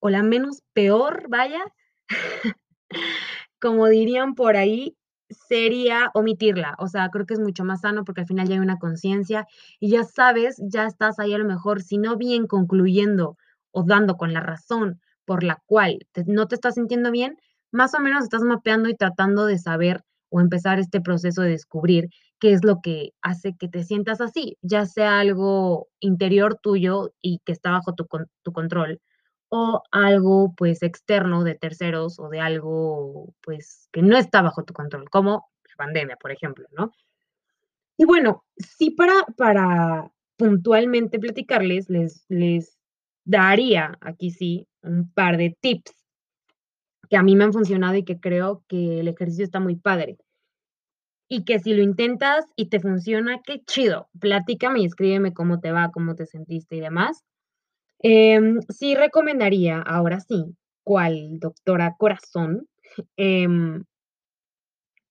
[0.00, 1.62] o la menos peor, vaya,
[3.60, 4.96] como dirían por ahí,
[5.32, 6.74] sería omitirla.
[6.78, 9.46] O sea, creo que es mucho más sano porque al final ya hay una conciencia
[9.80, 13.36] y ya sabes, ya estás ahí a lo mejor, si no bien concluyendo
[13.70, 17.36] o dando con la razón por la cual no te estás sintiendo bien,
[17.70, 22.08] más o menos estás mapeando y tratando de saber o empezar este proceso de descubrir
[22.40, 27.40] qué es lo que hace que te sientas así, ya sea algo interior tuyo y
[27.44, 28.06] que está bajo tu,
[28.42, 29.00] tu control
[29.54, 34.72] o algo pues externo de terceros o de algo pues que no está bajo tu
[34.72, 36.90] control, como la pandemia, por ejemplo, ¿no?
[37.98, 42.78] Y bueno, sí para, para puntualmente platicarles, les, les
[43.24, 45.92] daría aquí sí un par de tips
[47.10, 50.16] que a mí me han funcionado y que creo que el ejercicio está muy padre.
[51.28, 54.08] Y que si lo intentas y te funciona, qué chido.
[54.18, 57.22] Platícame y escríbeme cómo te va, cómo te sentiste y demás.
[58.04, 62.66] Em, sí recomendaría, ahora sí, cual doctora corazón,
[63.16, 63.84] em,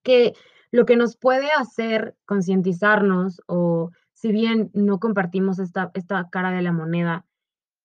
[0.04, 0.34] que
[0.72, 6.62] lo que nos puede hacer concientizarnos o si bien no compartimos esta, esta cara de
[6.62, 7.26] la moneda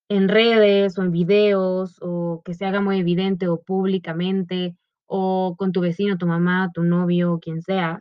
[0.08, 5.72] en redes o en videos o que se haga muy evidente o públicamente o con
[5.72, 8.00] tu vecino, tu mamá, tu novio, quien sea,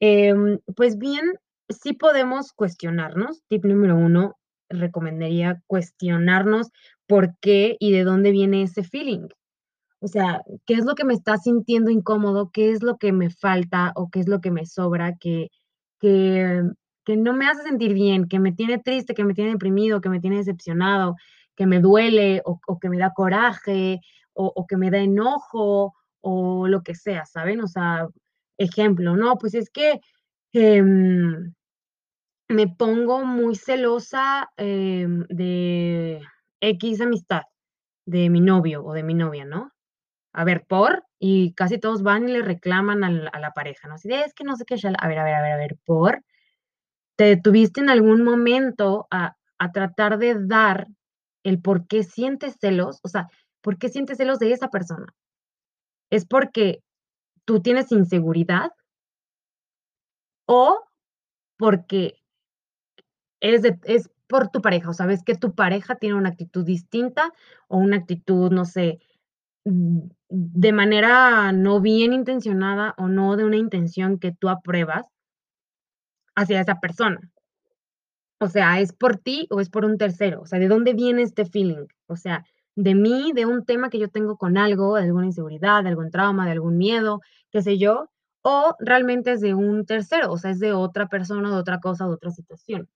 [0.00, 1.22] em, pues bien,
[1.70, 3.42] sí podemos cuestionarnos.
[3.48, 4.36] Tip número uno,
[4.72, 6.70] recomendaría cuestionarnos
[7.06, 9.28] por qué y de dónde viene ese feeling.
[10.00, 12.50] O sea, ¿qué es lo que me está sintiendo incómodo?
[12.52, 15.48] ¿Qué es lo que me falta o qué es lo que me sobra que,
[16.00, 16.62] que,
[17.04, 20.08] que no me hace sentir bien, que me tiene triste, que me tiene deprimido, que
[20.08, 21.16] me tiene decepcionado,
[21.56, 24.00] que me duele o, que me da coraje
[24.34, 27.60] o, que me da enojo o lo que sea, ¿saben?
[27.60, 28.08] O sea,
[28.58, 30.00] ejemplo, no, pues es que
[30.52, 31.52] em,
[32.48, 36.20] me pongo muy celosa em, de
[36.60, 37.42] X amistad,
[38.06, 39.72] de mi novio o de mi novia, ¿no?
[40.34, 43.94] A ver, por, y casi todos van y le reclaman a la, pareja, ¿no?
[43.94, 45.76] Así de, es que no sé qué, a ver, a ver, a ver, a ver,
[45.84, 46.22] por,
[47.16, 50.88] ¿te detuviste en algún momento a, a tratar de dar
[51.44, 53.00] el por qué sientes celos?
[53.02, 53.28] O sea,
[53.60, 55.06] ¿por qué sientes celos de esa persona?
[56.10, 56.82] ¿Es porque
[57.44, 58.70] tú tienes inseguridad?
[60.46, 60.84] ¿O
[61.58, 62.21] porque
[63.42, 64.90] es, es por tu pareja?
[64.90, 67.32] O sabes que tu pareja tiene una actitud distinta
[67.68, 69.00] o una actitud, no sé,
[69.64, 70.00] mm,
[70.30, 75.04] de manera no bien intencionada o no de una intención que tú apruebas
[76.34, 77.20] hacia esa persona.
[78.40, 80.42] O sea, ¿es por ti o es por un tercero?
[80.42, 81.86] O sea, ¿de dónde viene este feeling?
[82.06, 85.82] O sea, de mí, de un tema que yo tengo con algo, de alguna inseguridad,
[85.82, 88.08] de algún trauma, de algún miedo, qué sé yo,
[88.42, 92.06] o realmente es de un tercero, o sea, es de otra persona, de otra cosa,
[92.06, 92.88] de otra situación.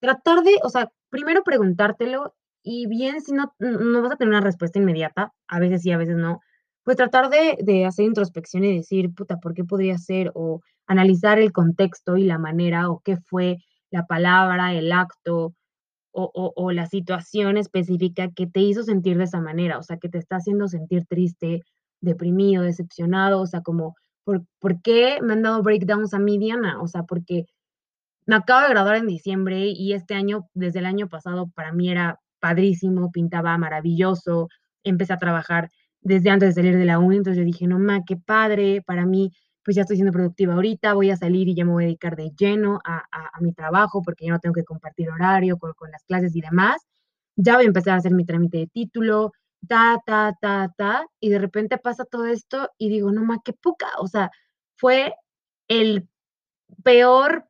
[0.00, 4.40] Tratar de, o sea, primero preguntártelo y bien si no, no vas a tener una
[4.40, 6.40] respuesta inmediata, a veces sí, a veces no,
[6.84, 10.32] pues tratar de, de hacer introspección y decir, puta, ¿por qué podría ser?
[10.34, 13.58] O analizar el contexto y la manera o qué fue
[13.90, 15.54] la palabra, el acto
[16.18, 20.18] o, la situación específica que te hizo sentir de esa manera, o sea, que te
[20.18, 21.62] está haciendo sentir triste,
[22.00, 26.80] deprimido, decepcionado, o sea, como, ¿por, ¿por qué me han dado breakdowns a mí, Diana?
[26.80, 27.44] O sea, porque
[28.26, 31.90] me acabo de graduar en diciembre y este año, desde el año pasado, para mí
[31.90, 34.48] era padrísimo, pintaba maravilloso,
[34.84, 38.02] empecé a trabajar desde antes de salir de la uni, entonces yo dije, no, ma,
[38.06, 39.32] qué padre, para mí
[39.64, 42.14] pues ya estoy siendo productiva ahorita, voy a salir y ya me voy a dedicar
[42.14, 43.04] de lleno a,
[43.40, 46.76] mi trabajo porque ya no tengo que compartir horario con, las clases y demás.
[47.36, 49.32] Ya voy a empezar a hacer mi trámite de título,
[49.66, 53.52] ta, ta, ta, ta, y de repente pasa todo esto y digo, no más, qué
[53.54, 54.30] poca, o sea,
[54.76, 55.14] fue
[55.68, 56.08] el
[56.84, 57.48] peor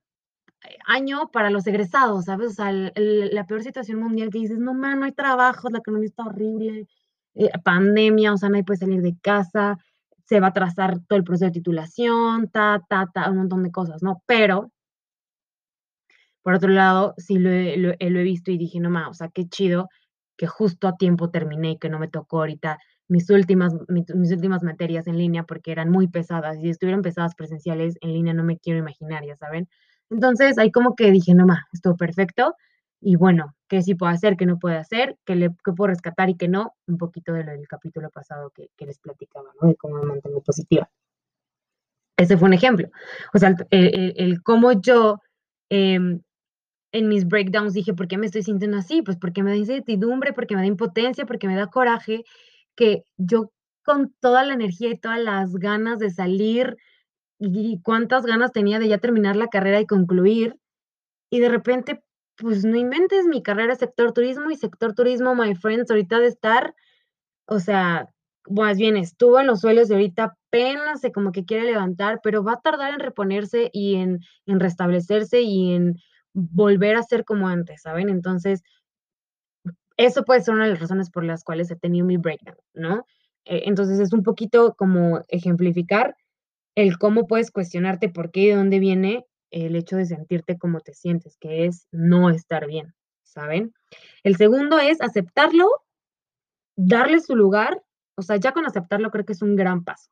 [0.87, 2.53] año para los egresados, ¿sabes?
[2.53, 6.07] O sea, la peor situación mundial que dices, no, man, no hay trabajo, la economía
[6.09, 6.87] está horrible,
[7.35, 9.79] eh, pandemia, o sea, nadie puede salir de casa,
[10.25, 13.71] se va a trazar todo el proceso de titulación, ta, ta, ta, un montón de
[13.71, 14.23] cosas, ¿no?
[14.27, 14.73] Pero,
[16.43, 19.29] por otro lado, sí lo he, lo, he visto y dije, no más, o sea,
[19.29, 19.89] qué chido
[20.37, 24.63] que justo a tiempo terminé y que no me tocó ahorita mis últimas, mis, últimas
[24.63, 28.59] materias en línea porque eran muy pesadas si estuvieran pesadas presenciales en línea no me
[28.59, 29.69] quiero imaginar, ya saben.
[30.11, 32.55] Entonces ahí como que dije, no más, estuvo perfecto
[33.01, 36.31] y bueno, qué sí puedo hacer, qué no puedo hacer, qué, le, qué puedo rescatar
[36.31, 39.69] y qué no, un poquito de lo del capítulo pasado que, que les platicaba, ¿no?
[39.69, 40.89] De cómo me mantengo positiva.
[42.17, 42.89] Ese fue un ejemplo.
[43.35, 45.21] O sea, el, el, cómo yo
[45.69, 46.23] em,
[46.93, 49.03] en mis breakdowns dije, ¿por qué me estoy sintiendo así?
[49.03, 52.25] Pues porque me da incertidumbre, porque me da impotencia, porque me da coraje,
[52.75, 53.53] que yo
[53.85, 56.77] con toda la energía y todas las ganas de salir
[57.39, 60.57] y cuántas ganas tenía de ya terminar la carrera y concluir,
[61.31, 62.03] y de repente
[62.37, 66.75] pues no inventes, mi carrera sector turismo y sector turismo, my friends, ahorita de estar,
[67.47, 68.09] o sea,
[68.49, 72.45] más bien estuvo en los suelos y ahorita apenas se como que quiere levantar, pero
[72.45, 75.97] va a tardar en reponerse y en, en restablecerse y en
[76.35, 78.11] volver a ser como antes, ¿saben?
[78.11, 78.63] Entonces,
[79.97, 83.07] eso puede ser una de las razones por las cuales he tenido mi breakdown, ¿no?
[83.47, 86.15] Eh, entonces es un poquito como ejemplificar
[86.77, 90.81] el cómo puedes cuestionarte por qué y de dónde viene el hecho de sentirte como
[90.81, 93.73] te sientes, que es no estar bien, ¿saben?
[94.23, 95.69] El segundo es aceptarlo,
[96.77, 97.83] darle su lugar,
[98.15, 100.11] o sea, ya con aceptarlo creo que es un gran paso.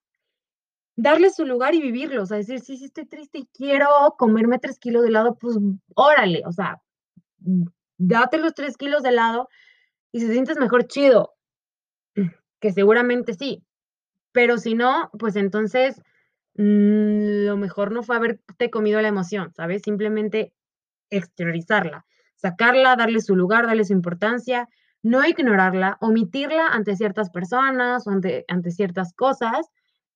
[0.97, 4.59] Darle su lugar y vivirlo, o sea, decir, sí, sí, estoy triste y quiero comerme
[4.59, 5.59] tres kilos de helado, pues
[5.95, 6.81] órale, o sea,
[7.99, 9.49] date los tres kilos de helado
[10.13, 11.35] y si te sientes mejor, chido,
[12.61, 13.65] que seguramente sí,
[14.33, 16.01] pero si no, pues entonces
[16.57, 19.83] Mm, lo mejor no fue haberte comido la emoción, ¿sabes?
[19.83, 20.53] Simplemente
[21.11, 24.69] exteriorizarla, sacarla, darle su lugar, darle su importancia,
[25.03, 29.69] no ignorarla, omitirla ante ciertas personas o ante, ante ciertas cosas,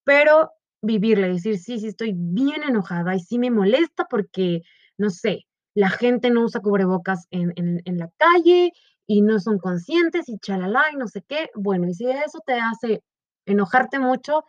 [0.03, 4.61] pero vivirla, decir, sí, sí, estoy bien enojada y sí me molesta porque,
[4.97, 8.71] no sé, la gente no usa cubrebocas en, en, en la calle
[9.07, 11.49] y no son conscientes y chalala y no sé qué.
[11.55, 13.03] Bueno, y si eso te hace
[13.45, 14.45] enojarte mucho,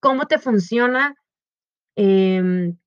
[0.00, 1.14] cómo te funciona
[1.96, 2.78] em,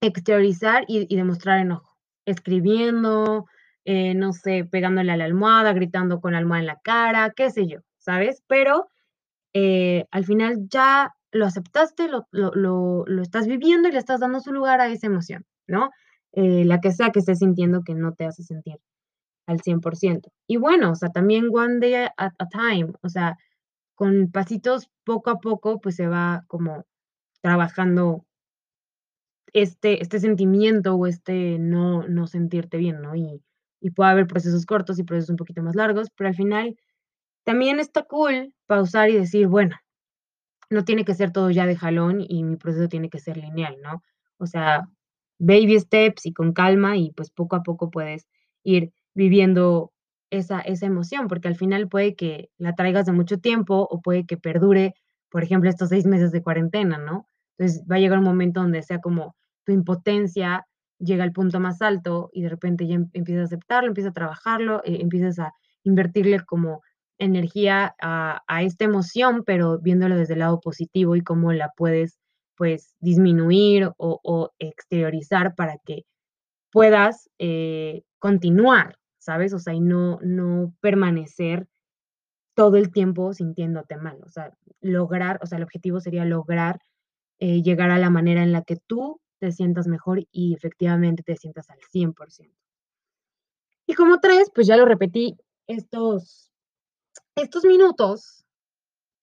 [0.00, 1.96] exteriorizar y, demostrar enojo.
[2.26, 3.46] Escribiendo,
[3.84, 7.50] eh, no sé, pegándole a la almohada, gritando con la almohada en la cara, qué
[7.50, 8.42] sé yo, ¿sabes?
[8.48, 8.88] Pero
[9.54, 14.52] eh, al final ya lo aceptaste, lo, lo, estás viviendo y le estás dando su
[14.52, 15.90] lugar a esa emoción, ¿no?
[16.32, 18.76] Eh, la que sea que estés sintiendo que no te hace sentir
[19.46, 20.32] al 100%.
[20.46, 23.38] Y bueno, o sea, también one day at a time, o sea,
[23.96, 26.86] con pasitos poco a poco, pues se va como
[27.42, 28.26] trabajando
[29.52, 33.16] este, este sentimiento o este no, no sentirte bien, ¿no?
[33.16, 33.42] Y,
[33.80, 36.76] y puede haber procesos cortos y procesos un poquito más largos, pero al final
[37.44, 39.76] también está cool pausar y decir, bueno,
[40.70, 43.76] no tiene que ser todo ya de jalón y mi proceso tiene que ser lineal,
[43.82, 44.02] ¿no?
[44.38, 44.88] O sea,
[45.38, 48.26] baby steps y con calma y pues poco a poco puedes
[48.64, 49.92] ir viviendo
[50.30, 54.26] esa, esa emoción, porque al final puede que la traigas de mucho tiempo o puede
[54.26, 54.94] que perdure,
[55.30, 57.26] por ejemplo, estos seis meses de cuarentena, ¿no?
[57.58, 60.66] Entonces va a llegar un momento donde sea como tu impotencia
[60.98, 64.14] llega al punto más alto y de repente ya em, empiezas a aceptarlo, empiezas a
[64.14, 65.52] trabajarlo, eh, empiezas a
[65.82, 66.82] invertirle como
[67.18, 72.18] energía a, esta emoción, pero viéndolo desde el lado positivo y cómo la puedes
[72.56, 76.04] pues disminuir o, exteriorizar para que
[76.70, 78.96] puedas eh, continuar,
[79.26, 79.52] ¿sabes?
[79.52, 81.68] O sea, y no, no permanecer
[82.54, 84.18] todo el tiempo sintiéndote mal.
[84.24, 86.80] O sea, lograr, o sea, el objetivo sería lograr
[87.40, 91.36] eh, llegar a la manera en la que tú te sientas mejor y efectivamente te
[91.36, 92.14] sientas al 100%.
[93.88, 96.50] Y como tres, pues ya lo repetí, estos,
[97.36, 98.44] estos minutos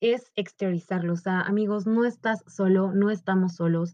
[0.01, 1.13] es exteriorizarlo.
[1.13, 3.93] O sea, amigos, no estás solo, no estamos solos.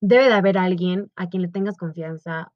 [0.00, 2.52] Debe de haber alguien a quien le tengas confianza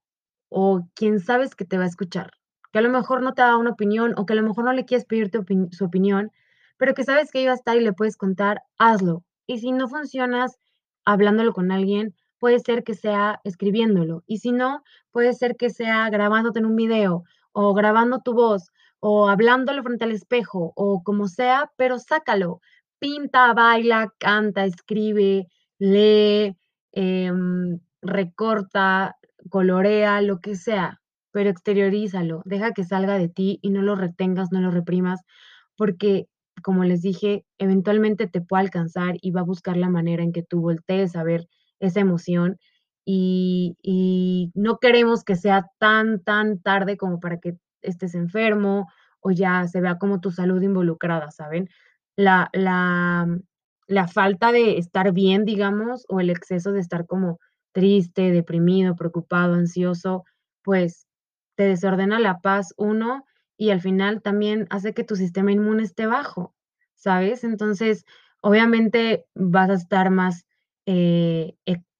[0.48, 2.32] o quien sabes que te va a escuchar,
[2.76, 4.72] que a lo mejor no te da una opinión o que a lo mejor no
[4.74, 5.30] le quieres pedir
[5.70, 6.30] su opinión,
[6.76, 9.24] pero que sabes que iba a estar y le puedes contar, hazlo.
[9.46, 10.58] Y si no funcionas
[11.06, 14.24] hablándolo con alguien, puede ser que sea escribiéndolo.
[14.26, 18.70] Y si no, puede ser que sea grabándote en un video o grabando tu voz
[19.00, 22.60] o hablándolo frente al espejo o como sea, pero sácalo.
[22.98, 25.46] Pinta, baila, canta, escribe,
[25.78, 26.54] lee,
[26.92, 29.16] em, recorta,
[29.48, 31.00] colorea, lo que sea,
[31.36, 35.20] pero exteriorízalo, deja que salga de ti y no lo retengas, no lo reprimas,
[35.76, 36.28] porque
[36.62, 40.42] como les dije, eventualmente te puede alcanzar y va a buscar la manera en que
[40.42, 41.46] tú voltees a ver
[41.78, 42.56] esa emoción
[43.04, 48.88] y, y, no queremos que sea tan, tan tarde como para que estés enfermo
[49.20, 51.68] o ya se vea como tu salud involucrada, ¿saben?
[52.16, 53.28] La, la,
[53.88, 57.40] la falta de estar bien, digamos, o el exceso de estar como
[57.72, 60.24] triste, deprimido, preocupado, ansioso,
[60.62, 61.05] pues
[61.56, 63.24] te desordena la paz uno
[63.56, 66.54] y al final también hace que tu sistema inmune esté bajo,
[66.94, 67.42] ¿sabes?
[67.42, 68.04] Entonces,
[68.40, 70.44] obviamente vas a estar más
[70.84, 71.56] eh,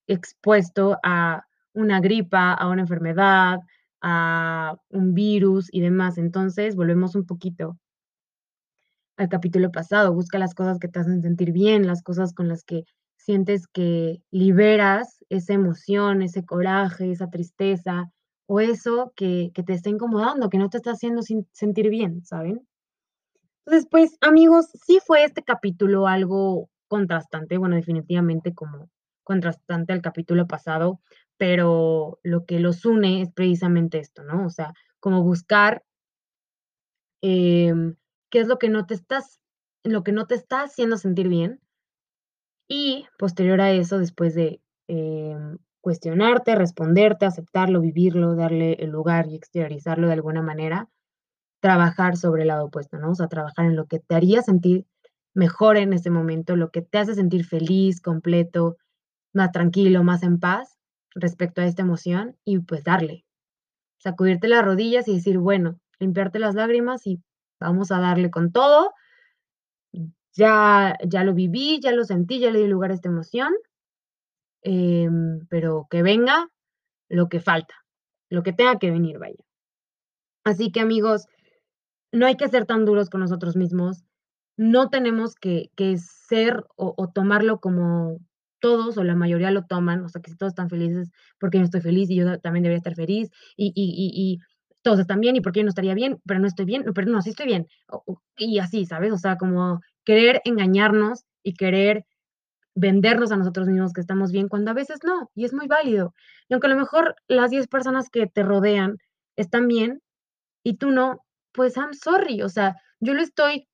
[0.07, 3.61] expuesto a una gripa, a una enfermedad,
[4.03, 6.19] a un virus y demás.
[6.19, 7.79] Entonces, volvemos un poquito
[9.17, 10.13] al capítulo pasado.
[10.13, 12.85] Busca las cosas que te hacen sentir bien, las cosas con las que
[13.17, 18.13] sientes que liberas esa emoción, ese coraje, esa tristeza
[18.47, 21.23] o eso que, que te está incomodando, que no te está haciendo
[21.53, 22.67] sentir bien, ¿saben?
[23.67, 28.89] Entonces, pues, amigos, sí fue este capítulo algo contrastante, bueno, definitivamente como
[29.25, 31.01] contrastante al capítulo pasado,
[31.37, 34.47] pero lo que los une es precisamente esto, ¿no?
[34.47, 35.85] O sea, como buscar
[37.23, 37.97] em,
[38.31, 39.41] qué es lo que no te estás,
[39.83, 41.61] lo que no te está haciendo sentir bien
[42.69, 49.37] y posterior a eso, después de em, cuestionarte, responderte, aceptarlo, vivirlo, darle el lugar y
[49.37, 50.89] exteriorizarlo de alguna manera,
[51.61, 53.13] trabajar sobre el lado opuesto, ¿no?
[53.13, 54.85] O sea, trabajar en lo que te haría sentir
[55.33, 58.79] mejor en ese momento, lo que te hace sentir feliz, completo,
[59.33, 60.77] más tranquilo, más en paz
[61.15, 63.25] respecto a esta emoción y pues darle.
[63.99, 67.23] Sacudirte las rodillas y decir, bueno, limpiarte las lágrimas y
[67.61, 68.93] vamos a darle con todo.
[70.33, 73.55] Ya, ya lo viví, ya lo sentí, ya le di lugar a esta emoción,
[74.67, 76.49] em, pero que venga
[77.09, 77.75] lo que falta,
[78.29, 79.45] lo que tenga que venir, vaya.
[80.45, 81.27] Así que amigos,
[82.11, 84.03] no hay que ser tan duros con nosotros mismos,
[84.57, 88.19] no tenemos que, ser o, tomarlo como
[88.59, 91.65] todos o la mayoría lo toman, o sea, que si todos están felices, porque yo
[91.65, 94.41] estoy feliz y yo también debería estar feliz, y, y,
[94.83, 97.23] todos están bien, y porque yo no estaría bien, pero no estoy bien, pero no,
[97.23, 97.67] sí estoy bien,
[98.37, 99.13] y así, ¿sabes?
[99.13, 102.05] O sea, como querer engañarnos y querer
[102.77, 106.15] vendernos a nosotros mismos que estamos bien, cuando a veces no, y es muy válido.
[106.49, 108.99] Y aunque a lo mejor las 10 personas que te rodean
[109.37, 110.03] están bien
[110.63, 113.67] y tú no, pues I'm sorry, o sea, yo lo estoy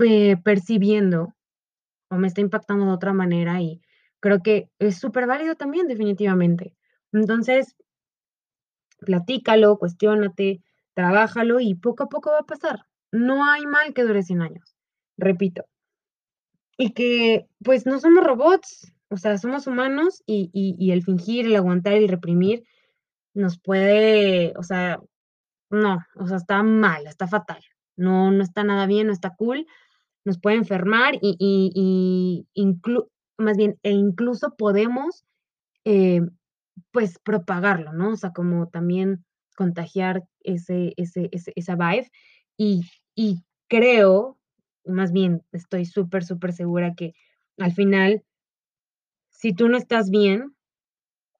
[0.00, 1.34] eh, percibiendo
[2.10, 3.80] o me está impactando de otra manera y
[4.20, 6.74] creo que es súper válido también, definitivamente.
[7.12, 7.76] Entonces,
[8.98, 10.62] platícalo, cuestiónate,
[10.94, 12.86] trabájalo y poco a poco va a pasar.
[13.12, 14.76] No hay mal que dure 100 años,
[15.16, 15.64] repito.
[16.78, 21.56] Y que pues no somos robots, o sea, somos humanos y, y el fingir, el
[21.56, 22.64] aguantar, el reprimir
[23.34, 25.00] nos puede, o sea,
[25.70, 27.62] no, o sea, está mal, está fatal.
[27.96, 29.66] No, no está nada bien, no está cool.
[30.24, 32.80] Nos puede enfermar y, y,
[33.38, 35.24] más bien, e incluso podemos,
[35.84, 36.22] eh,
[36.90, 38.10] pues, propagarlo, ¿no?
[38.12, 39.24] O sea, como también
[39.56, 42.10] contagiar ese, ese, esa vibe.
[42.56, 42.82] Y,
[43.14, 44.38] y creo,
[44.88, 47.14] más bien, estoy súper, súper segura que
[47.58, 48.24] al final,
[49.30, 50.54] si tú no estás bien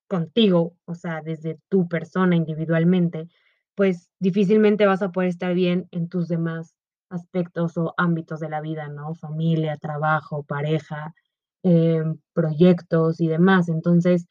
[0.08, 3.28] contigo, o sea, desde tu persona individualmente,
[3.74, 6.74] pues difícilmente vas a poder estar bien en tus demás
[7.10, 9.14] aspectos o ámbitos de la vida, ¿no?
[9.14, 11.14] Familia, trabajo, pareja,
[11.62, 13.68] em, proyectos y demás.
[13.68, 14.26] Entonces,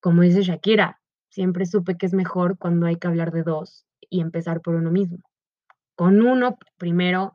[0.00, 4.20] como dice Shakira, siempre supe que es mejor cuando hay que hablar de dos y
[4.20, 5.18] empezar por uno mismo.
[5.96, 7.34] Con uno primero,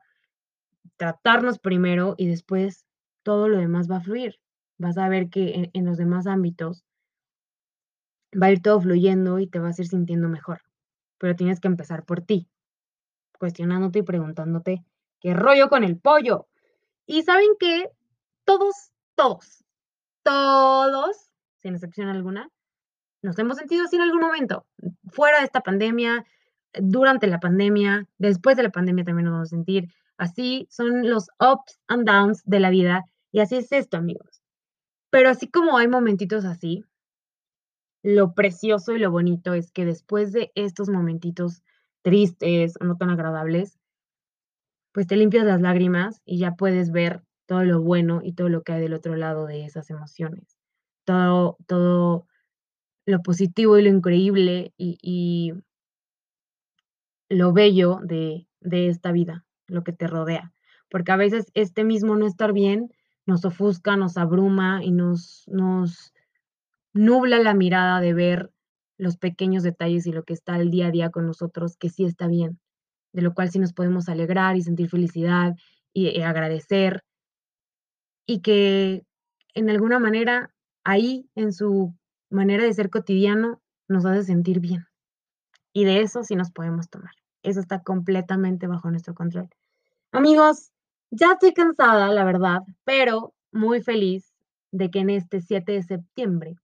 [0.97, 2.85] tratarnos primero y después
[3.23, 4.39] todo lo demás va a fluir.
[4.77, 6.83] Vas a ver que en, los demás ámbitos
[8.31, 10.61] va a ir todo fluyendo y te vas a ir sintiendo mejor.
[11.17, 12.49] Pero tienes que empezar por ti,
[13.39, 14.83] cuestionándote y preguntándote,
[15.21, 16.47] ¿qué rollo con el pollo?
[17.05, 17.89] Y saben que
[18.43, 19.63] todos, todos,
[20.23, 21.31] todos,
[21.61, 22.49] sin excepción alguna,
[23.21, 24.65] nos hemos sentido así en algún momento,
[25.07, 26.25] fuera de esta pandemia,
[26.79, 29.89] durante la pandemia, después de la pandemia también nos vamos a sentir.
[30.17, 34.41] Así son los ups and downs de la vida y así es esto, amigos.
[35.09, 36.83] Pero así como hay momentitos así,
[38.03, 41.63] lo precioso y lo bonito es que después de estos momentitos
[42.03, 43.79] tristes o no tan agradables,
[44.93, 48.63] pues te limpias las lágrimas y ya puedes ver todo lo bueno y todo lo
[48.63, 50.57] que hay del otro lado de esas emociones.
[51.03, 52.27] Todo, todo
[53.05, 55.53] lo positivo y lo increíble y,
[57.27, 60.53] lo bello de, de esta vida, lo que te rodea.
[60.89, 62.91] Porque a veces este mismo no estar bien
[63.25, 66.13] nos ofusca, nos abruma y nos, nos
[66.93, 68.51] nubla la mirada de ver
[68.97, 72.05] los pequeños detalles y lo que está al día a día con nosotros, que sí
[72.05, 72.59] está bien,
[73.13, 75.55] de lo cual sí nos podemos alegrar y sentir felicidad
[75.91, 77.03] y, y agradecer.
[78.27, 79.03] Y que
[79.53, 80.53] en alguna manera
[80.83, 81.95] ahí en su
[82.29, 84.85] manera de ser cotidiano nos hace sentir bien.
[85.73, 87.13] Y de eso sí nos podemos tomar.
[87.45, 89.49] Eso está completamente bajo nuestro control.
[90.11, 90.71] Amigos,
[91.11, 94.33] ya estoy cansada, la verdad, pero muy feliz
[94.71, 96.55] de que en este 7 de septiembre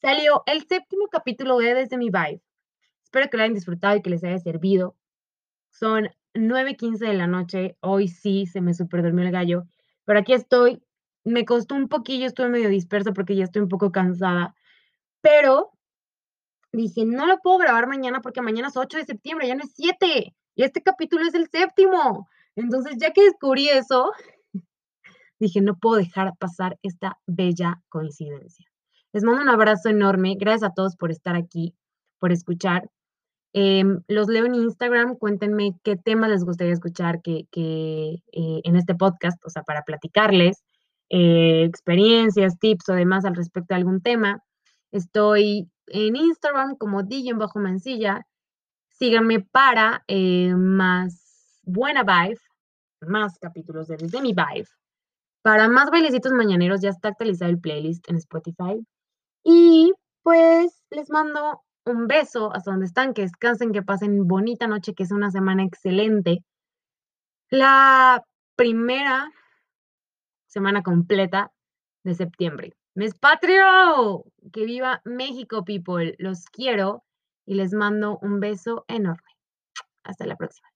[0.00, 2.42] salió el séptimo capítulo de Desde mi Vibe.
[3.04, 4.96] Espero que lo hayan disfrutado y que les haya servido.
[5.70, 7.76] Son 9.15 de la noche.
[7.80, 9.66] Hoy sí se me super durmió el gallo,
[10.04, 10.82] pero aquí estoy.
[11.22, 14.56] Me costó un poquillo, estuve medio dispersa porque ya estoy un poco cansada,
[15.20, 15.70] pero
[16.72, 19.72] dije, no lo puedo grabar mañana porque mañana es 8 de septiembre, ya no es
[19.74, 22.28] 7, y este capítulo es el séptimo.
[22.56, 24.12] Entonces, ya que descubrí eso,
[25.38, 28.66] dije, no puedo dejar pasar esta bella coincidencia.
[29.12, 30.36] Les mando un abrazo enorme.
[30.38, 31.74] Gracias a todos por estar aquí,
[32.18, 32.90] por escuchar.
[33.52, 35.16] Em, los leo en Instagram.
[35.16, 40.62] Cuéntenme qué temas les gustaría escuchar que, eh, en este podcast, o sea, para platicarles
[41.10, 44.42] eh, experiencias, tips o demás al respecto de algún tema.
[44.92, 47.02] Estoy en Instagram como
[47.36, 48.26] Bajo Mancilla.
[48.90, 52.40] Síganme para eh, más buena vibe,
[53.02, 54.68] más capítulos de mi Vibe.
[55.42, 58.84] Para más bailecitos mañaneros ya está actualizado el playlist en Spotify.
[59.44, 64.94] Y pues les mando un beso hasta donde están, que descansen, que pasen bonita noche,
[64.94, 66.44] que es una semana excelente.
[67.50, 68.22] La
[68.56, 69.30] primera
[70.46, 71.52] semana completa
[72.04, 72.77] de septiembre.
[72.98, 76.16] Mes patrio, que viva México, people.
[76.18, 77.04] Los quiero
[77.46, 79.36] y les mando un beso enorme.
[80.02, 80.67] Hasta la próxima.